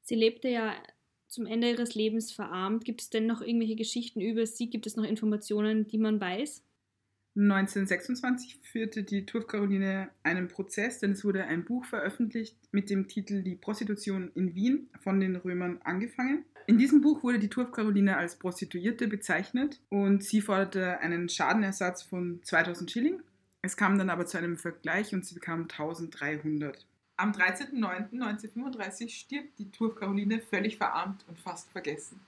Sie 0.03 0.17
lebte 0.17 0.49
ja 0.49 0.75
zum 1.29 1.47
Ende 1.47 1.71
ihres 1.71 1.95
Lebens 1.95 2.33
verarmt. 2.33 2.85
Gibt 2.85 3.01
es 3.01 3.11
denn 3.11 3.27
noch 3.27 3.41
irgendwelche 3.41 3.77
Geschichten 3.77 4.21
über 4.21 4.47
sie? 4.47 4.69
Gibt 4.69 4.87
es 4.87 4.97
noch 4.97 5.05
Informationen, 5.05 5.87
die 5.87 5.99
man 5.99 6.21
weiß? 6.21 6.63
1926 7.37 8.59
führte 8.63 9.03
die 9.03 9.27
Turf 9.27 9.47
Caroline 9.47 10.09
einen 10.23 10.49
Prozess, 10.49 11.01
denn 11.01 11.13
es 11.13 11.23
wurde 11.23 11.45
ein 11.45 11.65
Buch 11.65 11.85
veröffentlicht 11.85 12.57
mit 12.73 12.89
dem 12.89 13.09
Titel 13.09 13.43
Die 13.43 13.57
Prostitution 13.57 14.31
in 14.35 14.55
Wien 14.55 14.89
von 15.01 15.21
den 15.21 15.37
Römern 15.37 15.79
angefangen. 15.85 16.47
In 16.67 16.79
diesem 16.79 17.03
Buch 17.03 17.23
wurde 17.23 17.39
die 17.39 17.51
Turf 17.51 17.73
Caroline 17.73 18.17
als 18.17 18.37
Prostituierte 18.37 19.07
bezeichnet 19.07 19.81
und 19.91 20.25
sie 20.25 20.41
forderte 20.41 20.99
einen 21.01 21.29
Schadenersatz 21.29 22.03
von 22.03 22.41
2000 22.43 22.91
Schilling. 22.91 23.23
Es 23.61 23.77
kam 23.77 23.99
dann 23.99 24.09
aber 24.11 24.25
zu 24.25 24.39
einem 24.39 24.57
Vergleich 24.57 25.13
und 25.13 25.27
sie 25.27 25.35
bekam 25.35 25.63
1300. 25.63 26.87
Am 27.19 27.33
13.09.1935 27.33 29.11
stirbt 29.11 29.59
die 29.59 29.71
Turf 29.71 29.97
Caroline 29.97 30.41
völlig 30.41 30.79
verarmt 30.79 31.25
und 31.29 31.39
fast 31.39 31.71
vergessen 31.71 32.19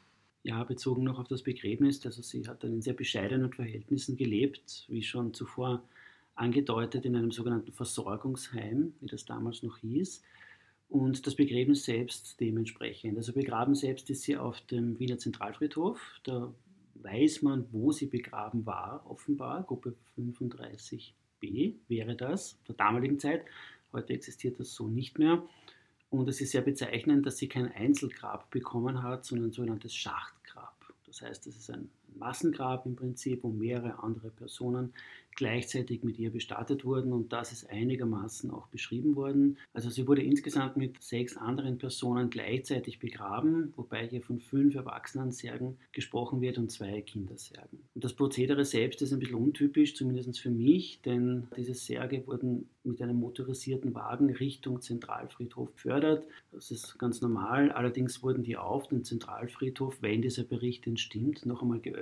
ja, 0.42 0.62
bezogen 0.64 1.04
noch 1.04 1.18
auf 1.18 1.28
das 1.28 1.42
Begräbnis, 1.42 2.04
also 2.06 2.22
sie 2.22 2.46
hat 2.46 2.62
dann 2.64 2.72
in 2.72 2.82
sehr 2.82 2.94
bescheidenen 2.94 3.52
Verhältnissen 3.52 4.16
gelebt, 4.16 4.86
wie 4.88 5.02
schon 5.02 5.34
zuvor 5.34 5.82
angedeutet, 6.34 7.04
in 7.04 7.16
einem 7.16 7.32
sogenannten 7.32 7.72
Versorgungsheim, 7.72 8.94
wie 9.00 9.06
das 9.06 9.24
damals 9.24 9.62
noch 9.62 9.78
hieß. 9.78 10.22
Und 10.88 11.26
das 11.26 11.34
Begräbnis 11.34 11.84
selbst 11.84 12.40
dementsprechend. 12.40 13.18
Also 13.18 13.32
begraben 13.32 13.74
selbst 13.74 14.08
ist 14.08 14.22
sie 14.22 14.36
auf 14.36 14.60
dem 14.62 14.98
Wiener 14.98 15.18
Zentralfriedhof. 15.18 16.00
Da 16.24 16.54
weiß 16.94 17.42
man, 17.42 17.66
wo 17.72 17.92
sie 17.92 18.06
begraben 18.06 18.64
war, 18.64 19.04
offenbar. 19.08 19.64
Gruppe 19.64 19.94
35b 20.16 21.74
wäre 21.88 22.16
das, 22.16 22.58
der 22.66 22.74
damaligen 22.74 23.18
Zeit. 23.18 23.44
Heute 23.92 24.14
existiert 24.14 24.58
das 24.58 24.72
so 24.72 24.88
nicht 24.88 25.18
mehr. 25.18 25.42
Und 26.10 26.28
es 26.28 26.40
ist 26.40 26.52
sehr 26.52 26.62
bezeichnend, 26.62 27.26
dass 27.26 27.36
sie 27.36 27.48
kein 27.48 27.70
Einzelgrab 27.70 28.50
bekommen 28.50 29.02
hat, 29.02 29.26
sondern 29.26 29.48
ein 29.48 29.52
sogenanntes 29.52 29.94
Schachtgrab. 29.94 30.37
Das 31.18 31.30
heißt, 31.30 31.46
es 31.48 31.56
ist 31.56 31.70
ein 31.70 31.90
Massengrab 32.16 32.86
im 32.86 32.96
Prinzip, 32.96 33.44
wo 33.44 33.48
mehrere 33.50 34.02
andere 34.02 34.30
Personen 34.30 34.92
gleichzeitig 35.36 36.02
mit 36.02 36.18
ihr 36.18 36.30
bestattet 36.30 36.84
wurden 36.84 37.12
und 37.12 37.32
das 37.32 37.52
ist 37.52 37.70
einigermaßen 37.70 38.50
auch 38.50 38.66
beschrieben 38.68 39.14
worden. 39.14 39.56
Also 39.72 39.88
sie 39.88 40.08
wurde 40.08 40.22
insgesamt 40.22 40.76
mit 40.76 41.00
sechs 41.00 41.36
anderen 41.36 41.78
Personen 41.78 42.28
gleichzeitig 42.28 42.98
begraben, 42.98 43.72
wobei 43.76 44.08
hier 44.08 44.20
von 44.20 44.40
fünf 44.40 44.74
Erwachsenensärgen 44.74 45.78
gesprochen 45.92 46.40
wird 46.40 46.58
und 46.58 46.72
zwei 46.72 47.02
Kindersärgen. 47.02 47.78
Und 47.94 48.02
das 48.02 48.14
Prozedere 48.14 48.64
selbst 48.64 49.00
ist 49.00 49.12
ein 49.12 49.20
bisschen 49.20 49.36
untypisch, 49.36 49.94
zumindest 49.94 50.40
für 50.40 50.50
mich, 50.50 51.02
denn 51.02 51.46
diese 51.56 51.74
Särge 51.74 52.26
wurden 52.26 52.68
mit 52.82 53.00
einem 53.00 53.20
motorisierten 53.20 53.94
Wagen 53.94 54.30
Richtung 54.30 54.80
Zentralfriedhof 54.80 55.70
befördert. 55.72 56.26
Das 56.50 56.70
ist 56.70 56.98
ganz 56.98 57.20
normal. 57.20 57.70
Allerdings 57.70 58.22
wurden 58.22 58.42
die 58.42 58.56
auf 58.56 58.88
den 58.88 59.04
Zentralfriedhof, 59.04 59.98
wenn 60.00 60.22
dieser 60.22 60.42
Bericht 60.42 60.86
denn 60.86 60.96
stimmt, 60.96 61.46
noch 61.46 61.62
einmal 61.62 61.80
geöffnet 61.80 61.97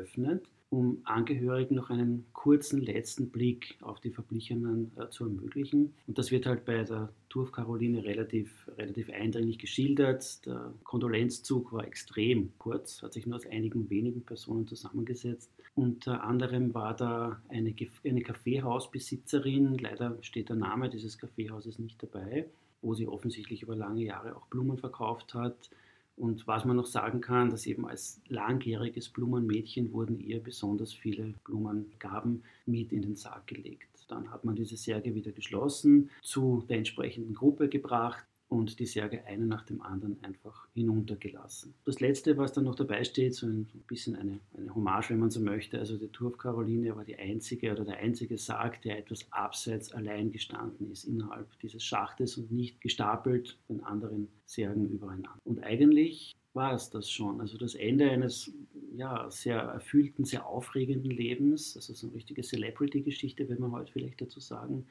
um 0.69 1.01
Angehörigen 1.05 1.77
noch 1.77 1.91
einen 1.91 2.27
kurzen 2.33 2.81
letzten 2.81 3.31
Blick 3.31 3.77
auf 3.83 4.01
die 4.01 4.11
Verblichenen 4.11 4.91
äh, 4.97 5.09
zu 5.11 5.25
ermöglichen. 5.25 5.95
Und 6.07 6.19
das 6.19 6.31
wird 6.31 6.47
halt 6.47 6.65
bei 6.65 6.83
der 6.83 7.13
Turf 7.29 7.53
Caroline 7.53 8.05
relativ, 8.05 8.69
relativ 8.77 9.09
eindringlich 9.11 9.59
geschildert. 9.59 10.45
Der 10.45 10.75
Kondolenzzug 10.83 11.73
war 11.73 11.87
extrem 11.87 12.53
kurz, 12.59 13.03
hat 13.03 13.13
sich 13.13 13.27
nur 13.27 13.37
aus 13.37 13.47
einigen 13.47 13.89
wenigen 13.91 14.23
Personen 14.23 14.67
zusammengesetzt. 14.67 15.51
Unter 15.77 16.25
anderem 16.25 16.75
war 16.75 16.97
da 16.97 17.41
eine, 17.49 17.75
eine 18.05 18.23
Kaffeehausbesitzerin, 18.23 19.79
leider 19.79 20.19
steht 20.23 20.49
der 20.49 20.57
Name 20.57 20.89
dieses 20.89 21.19
Kaffeehauses 21.19 21.79
nicht 21.79 22.03
dabei, 22.03 22.47
wo 22.83 22.95
sie 22.95 23.07
offensichtlich 23.07 23.63
über 23.63 23.77
lange 23.77 24.03
Jahre 24.03 24.35
auch 24.37 24.47
Blumen 24.47 24.79
verkauft 24.79 25.35
hat. 25.35 25.71
Und 26.17 26.47
was 26.47 26.65
man 26.65 26.77
noch 26.77 26.87
sagen 26.87 27.21
kann, 27.21 27.51
dass 27.51 27.67
eben 27.67 27.87
als 27.87 28.21
langjähriges 28.29 29.11
Blumenmädchen 29.11 29.93
wurden 29.93 30.19
ihr 30.19 30.43
besonders 30.43 30.95
viele 30.95 31.35
Blumengaben 31.45 32.43
mit 32.65 32.93
in 32.93 33.03
den 33.03 33.17
Sarg 33.17 33.47
gelegt. 33.47 33.89
Dann 34.09 34.31
hat 34.31 34.45
man 34.45 34.57
diese 34.57 34.77
Särge 34.77 35.15
wieder 35.15 35.33
geschlossen, 35.33 36.11
zu 36.23 36.65
der 36.69 36.79
entsprechenden 36.79 37.35
Gruppe 37.35 37.69
gebracht 37.69 38.25
und 38.49 38.79
die 38.79 38.87
Särge 38.87 39.25
einen 39.27 39.49
nach 39.49 39.65
dem 39.65 39.83
anderen 39.83 40.23
einfach 40.23 40.69
hinuntergelassen. 40.73 41.75
Das 41.85 42.01
letzte, 42.01 42.37
was 42.37 42.53
dann 42.53 42.65
noch 42.65 42.77
dabei 42.77 43.03
steht, 43.03 43.35
so 43.35 43.47
ein 43.47 43.67
bisschen 43.89 44.15
eine, 44.15 44.39
eine 44.57 44.75
Hommage, 44.75 45.11
wenn 45.11 45.19
man 45.19 45.31
so 45.31 45.41
möchte. 45.41 45.79
Also 45.79 45.97
die 45.97 46.09
Turf 46.09 46.39
Caroline 46.39 46.95
war 46.95 47.05
die 47.05 47.17
einzige 47.17 47.73
oder 47.73 47.85
der 47.85 47.99
einzige 47.99 48.39
Sarg, 48.39 48.81
der 48.83 48.99
etwas 48.99 49.27
abseits 49.33 49.93
allein 49.93 50.31
gestanden 50.31 50.91
ist 50.93 51.05
innerhalb 51.05 51.59
dieses 51.61 51.83
Schachtes 51.83 52.39
und 52.39 52.53
nicht 52.53 52.81
gestapelt 52.81 53.59
den 53.69 53.83
anderen 53.83 54.29
Särgen 54.47 54.89
übereinander. 54.91 55.41
Und 55.45 55.65
eigentlich 55.65 56.37
war 56.57 56.73
es 56.73 56.89
das 56.91 57.11
schon. 57.11 57.41
Also 57.41 57.59
das 57.59 57.75
Ende 57.75 58.11
eines 58.11 58.53
ja, 58.95 59.31
sehr 59.31 59.59
erfüllten, 59.59 60.25
sehr 60.25 60.47
aufregenden 60.47 61.11
Lebens, 61.11 61.77
also 61.77 61.93
so 61.93 62.07
eine 62.07 62.17
richtige 62.17 62.43
Celebrity-Geschichte, 62.43 63.49
wenn 63.49 63.61
man 63.61 63.73
heute 63.73 63.93
vielleicht 63.93 64.23
dazu 64.23 64.41
sagen. 64.41 64.87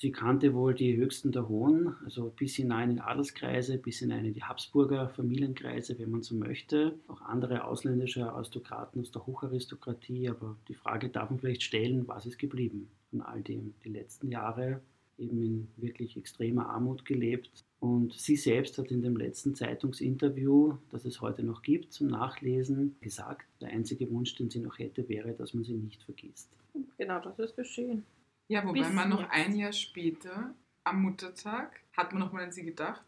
Sie 0.00 0.12
kannte 0.12 0.54
wohl 0.54 0.72
die 0.72 0.96
höchsten 0.96 1.30
der 1.30 1.46
Hohen, 1.50 1.94
also 2.06 2.32
bis 2.34 2.56
hinein 2.56 2.90
in 2.90 3.00
Adelskreise, 3.00 3.76
bis 3.76 3.98
hinein 3.98 4.24
in 4.24 4.32
die 4.32 4.42
Habsburger 4.42 5.10
Familienkreise, 5.10 5.98
wenn 5.98 6.10
man 6.10 6.22
so 6.22 6.34
möchte. 6.34 6.94
Auch 7.06 7.20
andere 7.20 7.64
ausländische 7.64 8.32
Aristokraten 8.32 9.02
aus 9.02 9.10
der 9.10 9.26
Hocharistokratie. 9.26 10.30
Aber 10.30 10.56
die 10.68 10.74
Frage 10.74 11.10
darf 11.10 11.28
man 11.28 11.38
vielleicht 11.38 11.62
stellen, 11.62 12.08
was 12.08 12.24
ist 12.24 12.38
geblieben 12.38 12.88
von 13.10 13.20
all 13.20 13.42
dem? 13.42 13.74
Die 13.84 13.90
letzten 13.90 14.30
Jahre 14.30 14.80
eben 15.18 15.42
in 15.42 15.68
wirklich 15.76 16.16
extremer 16.16 16.70
Armut 16.70 17.04
gelebt. 17.04 17.50
Und 17.78 18.14
sie 18.14 18.36
selbst 18.36 18.78
hat 18.78 18.90
in 18.90 19.02
dem 19.02 19.18
letzten 19.18 19.54
Zeitungsinterview, 19.54 20.78
das 20.90 21.04
es 21.04 21.20
heute 21.20 21.42
noch 21.42 21.60
gibt, 21.60 21.92
zum 21.92 22.06
Nachlesen 22.06 22.96
gesagt, 23.02 23.46
der 23.60 23.68
einzige 23.68 24.10
Wunsch, 24.10 24.34
den 24.34 24.48
sie 24.48 24.60
noch 24.60 24.78
hätte, 24.78 25.06
wäre, 25.10 25.34
dass 25.34 25.52
man 25.52 25.64
sie 25.64 25.74
nicht 25.74 26.02
vergisst. 26.04 26.56
Genau, 26.96 27.20
das 27.20 27.38
ist 27.38 27.54
geschehen. 27.54 28.06
Ja, 28.50 28.66
wobei 28.66 28.80
Bis 28.80 28.92
man 28.92 29.08
noch 29.08 29.20
jetzt. 29.20 29.30
ein 29.30 29.54
Jahr 29.54 29.72
später, 29.72 30.52
am 30.82 31.02
Muttertag, 31.02 31.82
hat 31.96 32.12
man 32.12 32.20
nochmal 32.20 32.42
an 32.42 32.52
sie 32.52 32.64
gedacht. 32.64 33.06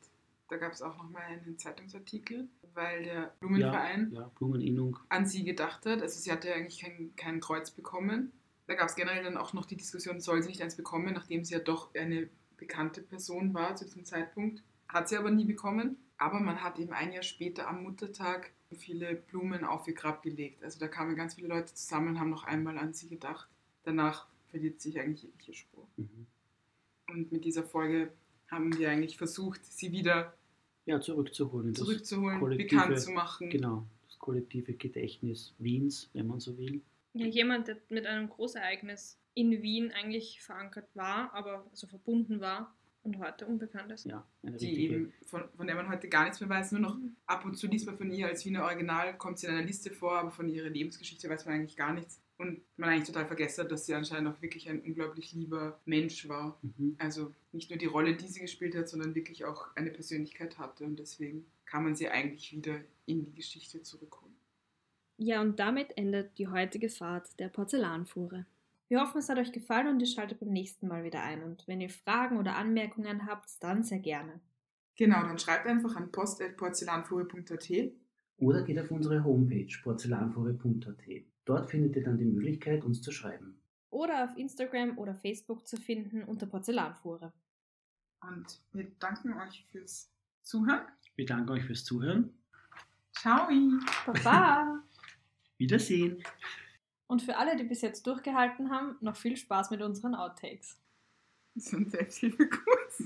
Da 0.48 0.56
gab 0.56 0.70
es 0.70 0.82
auch 0.82 0.96
nochmal 0.96 1.22
einen 1.22 1.58
Zeitungsartikel, 1.58 2.48
weil 2.74 3.02
der 3.02 3.34
Blumenverein 3.40 4.12
ja, 4.12 4.20
ja, 4.20 4.30
Blumeninnung. 4.38 5.00
an 5.08 5.26
sie 5.26 5.42
gedacht 5.42 5.84
hat. 5.84 6.00
Also 6.00 6.20
sie 6.20 6.30
hatte 6.30 6.48
ja 6.48 6.54
eigentlich 6.54 6.80
kein, 6.80 7.10
kein 7.16 7.40
Kreuz 7.40 7.72
bekommen. 7.72 8.30
Da 8.68 8.74
gab 8.74 8.88
es 8.88 8.94
generell 8.94 9.24
dann 9.24 9.36
auch 9.36 9.52
noch 9.52 9.66
die 9.66 9.76
Diskussion, 9.76 10.20
soll 10.20 10.42
sie 10.42 10.48
nicht 10.48 10.62
eins 10.62 10.76
bekommen, 10.76 11.12
nachdem 11.12 11.44
sie 11.44 11.54
ja 11.54 11.60
doch 11.60 11.92
eine 11.96 12.28
bekannte 12.56 13.02
Person 13.02 13.52
war 13.52 13.74
zu 13.74 13.84
diesem 13.84 14.04
Zeitpunkt. 14.04 14.62
Hat 14.88 15.08
sie 15.08 15.16
aber 15.16 15.32
nie 15.32 15.44
bekommen. 15.44 15.96
Aber 16.18 16.38
man 16.38 16.62
hat 16.62 16.78
eben 16.78 16.92
ein 16.92 17.12
Jahr 17.12 17.24
später 17.24 17.66
am 17.66 17.82
Muttertag 17.82 18.52
viele 18.70 19.16
Blumen 19.16 19.64
auf 19.64 19.88
ihr 19.88 19.94
Grab 19.94 20.22
gelegt. 20.22 20.62
Also 20.62 20.78
da 20.78 20.86
kamen 20.86 21.16
ganz 21.16 21.34
viele 21.34 21.48
Leute 21.48 21.74
zusammen 21.74 22.10
und 22.10 22.20
haben 22.20 22.30
noch 22.30 22.44
einmal 22.44 22.78
an 22.78 22.94
sie 22.94 23.08
gedacht. 23.08 23.48
Danach 23.82 24.28
verliert 24.52 24.80
sich 24.80 25.00
eigentlich 25.00 25.24
jegliche 25.24 25.54
Spur. 25.54 25.88
Mhm. 25.96 26.26
Und 27.08 27.32
mit 27.32 27.44
dieser 27.44 27.64
Folge 27.64 28.12
haben 28.48 28.78
wir 28.78 28.90
eigentlich 28.90 29.16
versucht, 29.16 29.64
sie 29.64 29.90
wieder 29.90 30.34
ja, 30.84 31.00
zurückzuholen. 31.00 31.74
Zurückzuholen, 31.74 32.56
bekannt 32.56 33.00
zu 33.00 33.10
machen. 33.12 33.50
Genau, 33.50 33.86
das 34.06 34.18
kollektive 34.18 34.74
Gedächtnis 34.74 35.54
Wiens, 35.58 36.10
wenn 36.12 36.26
man 36.26 36.38
so 36.38 36.56
will. 36.58 36.82
Ja, 37.14 37.26
jemand, 37.26 37.68
der 37.68 37.78
mit 37.88 38.06
einem 38.06 38.28
Großereignis 38.28 39.18
in 39.34 39.62
Wien 39.62 39.90
eigentlich 39.90 40.42
verankert 40.42 40.88
war, 40.94 41.32
aber 41.34 41.66
also 41.70 41.86
verbunden 41.86 42.40
war 42.40 42.74
und 43.02 43.18
heute 43.18 43.46
unbekannt 43.46 43.90
ist. 43.90 44.04
Ja, 44.04 44.26
eine 44.42 44.56
Die 44.56 44.80
eben, 44.80 45.12
von, 45.26 45.44
von 45.56 45.66
der 45.66 45.76
man 45.76 45.88
heute 45.88 46.08
gar 46.08 46.24
nichts 46.24 46.40
mehr 46.40 46.48
weiß, 46.48 46.72
nur 46.72 46.80
noch 46.80 46.96
ab 47.26 47.44
und 47.44 47.56
zu 47.56 47.66
liest 47.66 47.86
man 47.86 47.96
von 47.96 48.12
ihr 48.12 48.26
als 48.26 48.44
Wiener 48.44 48.64
Original, 48.64 49.16
kommt 49.16 49.38
sie 49.38 49.46
in 49.46 49.54
einer 49.54 49.66
Liste 49.66 49.90
vor, 49.90 50.18
aber 50.18 50.30
von 50.30 50.48
ihrer 50.48 50.68
Lebensgeschichte 50.68 51.28
weiß 51.28 51.46
man 51.46 51.54
eigentlich 51.54 51.76
gar 51.76 51.94
nichts. 51.94 52.21
Und 52.38 52.60
man 52.76 52.90
eigentlich 52.90 53.06
total 53.06 53.26
vergessen 53.26 53.64
hat, 53.64 53.70
dass 53.70 53.86
sie 53.86 53.94
anscheinend 53.94 54.28
auch 54.28 54.42
wirklich 54.42 54.68
ein 54.68 54.80
unglaublich 54.80 55.32
lieber 55.32 55.78
Mensch 55.84 56.28
war. 56.28 56.58
Mhm. 56.62 56.96
Also 56.98 57.32
nicht 57.52 57.70
nur 57.70 57.78
die 57.78 57.86
Rolle, 57.86 58.16
die 58.16 58.26
sie 58.26 58.40
gespielt 58.40 58.74
hat, 58.74 58.88
sondern 58.88 59.14
wirklich 59.14 59.44
auch 59.44 59.68
eine 59.76 59.90
Persönlichkeit 59.90 60.58
hatte. 60.58 60.84
Und 60.84 60.98
deswegen 60.98 61.46
kann 61.66 61.84
man 61.84 61.94
sie 61.94 62.08
eigentlich 62.08 62.52
wieder 62.52 62.80
in 63.06 63.24
die 63.24 63.34
Geschichte 63.34 63.82
zurückholen. 63.82 64.34
Ja, 65.18 65.40
und 65.40 65.60
damit 65.60 65.96
endet 65.96 66.36
die 66.38 66.48
heutige 66.48 66.88
Fahrt 66.88 67.38
der 67.38 67.48
Porzellanfuhre. 67.48 68.46
Wir 68.88 69.00
hoffen, 69.00 69.18
es 69.18 69.28
hat 69.28 69.38
euch 69.38 69.52
gefallen 69.52 69.88
und 69.88 70.00
ihr 70.00 70.06
schaltet 70.06 70.40
beim 70.40 70.50
nächsten 70.50 70.88
Mal 70.88 71.04
wieder 71.04 71.22
ein. 71.22 71.42
Und 71.42 71.66
wenn 71.66 71.80
ihr 71.80 71.90
Fragen 71.90 72.38
oder 72.38 72.56
Anmerkungen 72.56 73.26
habt, 73.26 73.50
dann 73.60 73.84
sehr 73.84 74.00
gerne. 74.00 74.40
Genau, 74.96 75.22
dann 75.22 75.38
schreibt 75.38 75.66
einfach 75.66 75.96
an 75.96 76.12
post.porzellanfuhre.at. 76.12 77.92
Oder 78.38 78.62
geht 78.62 78.78
auf 78.78 78.90
unsere 78.90 79.24
Homepage 79.24 79.72
porzellanfore.at. 79.82 81.24
Dort 81.44 81.70
findet 81.70 81.96
ihr 81.96 82.04
dann 82.04 82.18
die 82.18 82.24
Möglichkeit, 82.24 82.84
uns 82.84 83.02
zu 83.02 83.10
schreiben. 83.10 83.60
Oder 83.90 84.24
auf 84.24 84.36
Instagram 84.36 84.96
oder 84.98 85.14
Facebook 85.14 85.66
zu 85.66 85.76
finden 85.76 86.22
unter 86.24 86.46
Porzellanfuhre. 86.46 87.32
Und 88.22 88.60
wir 88.72 88.86
danken 89.00 89.34
euch 89.34 89.66
fürs 89.70 90.08
Zuhören. 90.42 90.82
Wir 91.16 91.26
danken 91.26 91.50
euch 91.50 91.64
fürs 91.64 91.84
Zuhören. 91.84 92.32
Ciao! 93.12 93.48
Baba! 94.06 94.82
Wiedersehen. 95.58 96.22
und 97.06 97.22
für 97.22 97.36
alle, 97.36 97.56
die 97.56 97.64
bis 97.64 97.82
jetzt 97.82 98.06
durchgehalten 98.06 98.70
haben, 98.70 98.96
noch 99.00 99.16
viel 99.16 99.36
Spaß 99.36 99.70
mit 99.70 99.82
unseren 99.82 100.14
Outtakes. 100.14 100.78
Das 101.54 101.66
ist 101.66 101.72
ein 101.74 101.90
Selbsthilfekurs. 101.90 103.02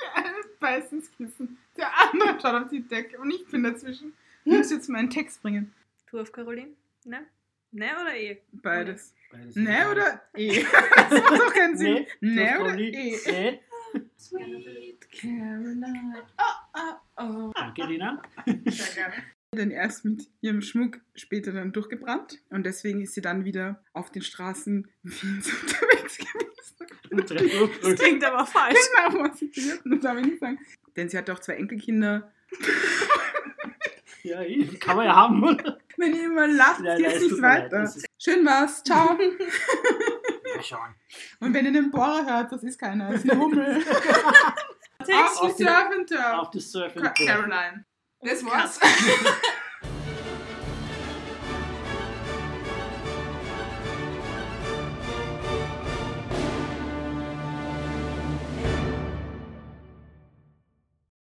Der 0.00 0.16
eine 0.16 0.36
beißt 0.60 0.92
ins 0.92 1.10
Kissen, 1.12 1.58
der 1.76 1.88
andere 2.00 2.38
schaut 2.40 2.62
auf 2.64 2.68
die 2.70 2.86
Decke 2.86 3.18
und 3.18 3.30
ich 3.30 3.46
bin 3.46 3.62
dazwischen. 3.62 4.12
Ich 4.44 4.52
muss 4.52 4.70
jetzt 4.70 4.88
meinen 4.88 5.10
Text 5.10 5.42
bringen. 5.42 5.72
Du 6.10 6.20
auf 6.20 6.32
Caroline? 6.32 6.72
Ne? 7.04 7.26
Ne 7.72 7.90
oder 8.00 8.16
eh? 8.16 8.42
Beides. 8.52 9.14
Beides 9.30 9.56
Ne 9.56 9.70
egal. 9.70 9.92
oder 9.92 10.22
eh? 10.34 10.64
Das 10.96 11.22
macht 11.22 11.40
doch 11.40 11.54
keinen 11.54 11.76
Sinn. 11.76 12.06
Ne 12.20 12.44
das 12.44 12.60
oder 12.60 12.78
eh? 12.78 13.60
Sweet 14.18 15.10
Caroline. 15.10 16.22
Oh, 16.38 16.78
oh, 16.78 17.22
oh. 17.22 17.52
Danke, 17.54 17.84
Lina. 17.84 18.22
Sehr 18.66 18.94
gerne. 18.94 19.14
Denn 19.56 19.70
erst 19.72 20.04
mit 20.04 20.28
ihrem 20.40 20.62
Schmuck 20.62 21.00
später 21.16 21.52
dann 21.52 21.72
durchgebrannt 21.72 22.38
und 22.50 22.64
deswegen 22.64 23.00
ist 23.00 23.14
sie 23.14 23.20
dann 23.20 23.44
wieder 23.44 23.82
auf 23.92 24.10
den 24.12 24.22
Straßen 24.22 24.88
Wiens 25.02 25.52
unterwegs 25.62 26.18
gewesen. 26.18 26.50
Früh. 27.80 27.94
klingt 27.96 28.24
aber 28.24 28.46
falsch. 28.46 28.78
Genau, 28.94 29.24
was 29.28 29.42
ich 29.42 29.52
das 29.52 30.00
darf 30.00 30.18
ich 30.18 30.26
nicht 30.26 30.38
sagen. 30.38 30.58
Denn 30.94 31.08
sie 31.08 31.18
hatte 31.18 31.32
auch 31.32 31.40
zwei 31.40 31.54
Enkelkinder. 31.54 32.32
Ja, 34.22 34.42
eh, 34.42 34.66
kann 34.78 34.96
man 34.96 35.06
ja 35.06 35.16
haben, 35.16 35.42
oder? 35.42 35.78
Wenn 36.00 36.14
ihr 36.14 36.24
immer 36.24 36.46
lacht, 36.48 36.80
Nein, 36.80 36.96
geht 36.98 37.06
es 37.14 37.22
nicht 37.22 37.38
leid, 37.38 37.70
weiter. 37.72 37.92
Schön 38.18 38.44
war's. 38.46 38.82
Ciao. 38.82 39.10
Und 41.40 41.54
wenn 41.54 41.66
ihr 41.66 41.72
den 41.72 41.90
Bohrer 41.90 42.24
hört, 42.26 42.52
das 42.52 42.62
ist 42.62 42.78
keiner, 42.78 43.10
das 43.12 43.22
ist 43.24 43.30
ein 43.30 43.38
Hummel. 43.38 43.84
Text. 45.04 45.40
Auf 45.40 45.40
die 45.40 45.46
Auf 45.46 45.56
die- 45.56 45.62
Surf 45.64 45.90
and 45.96 46.08
Turf. 46.08 46.32
Auf 46.38 46.50
das 46.50 46.72
Surfen. 46.72 47.02
Caroline. 47.02 47.84
Das 48.22 48.44
war's. 48.44 48.80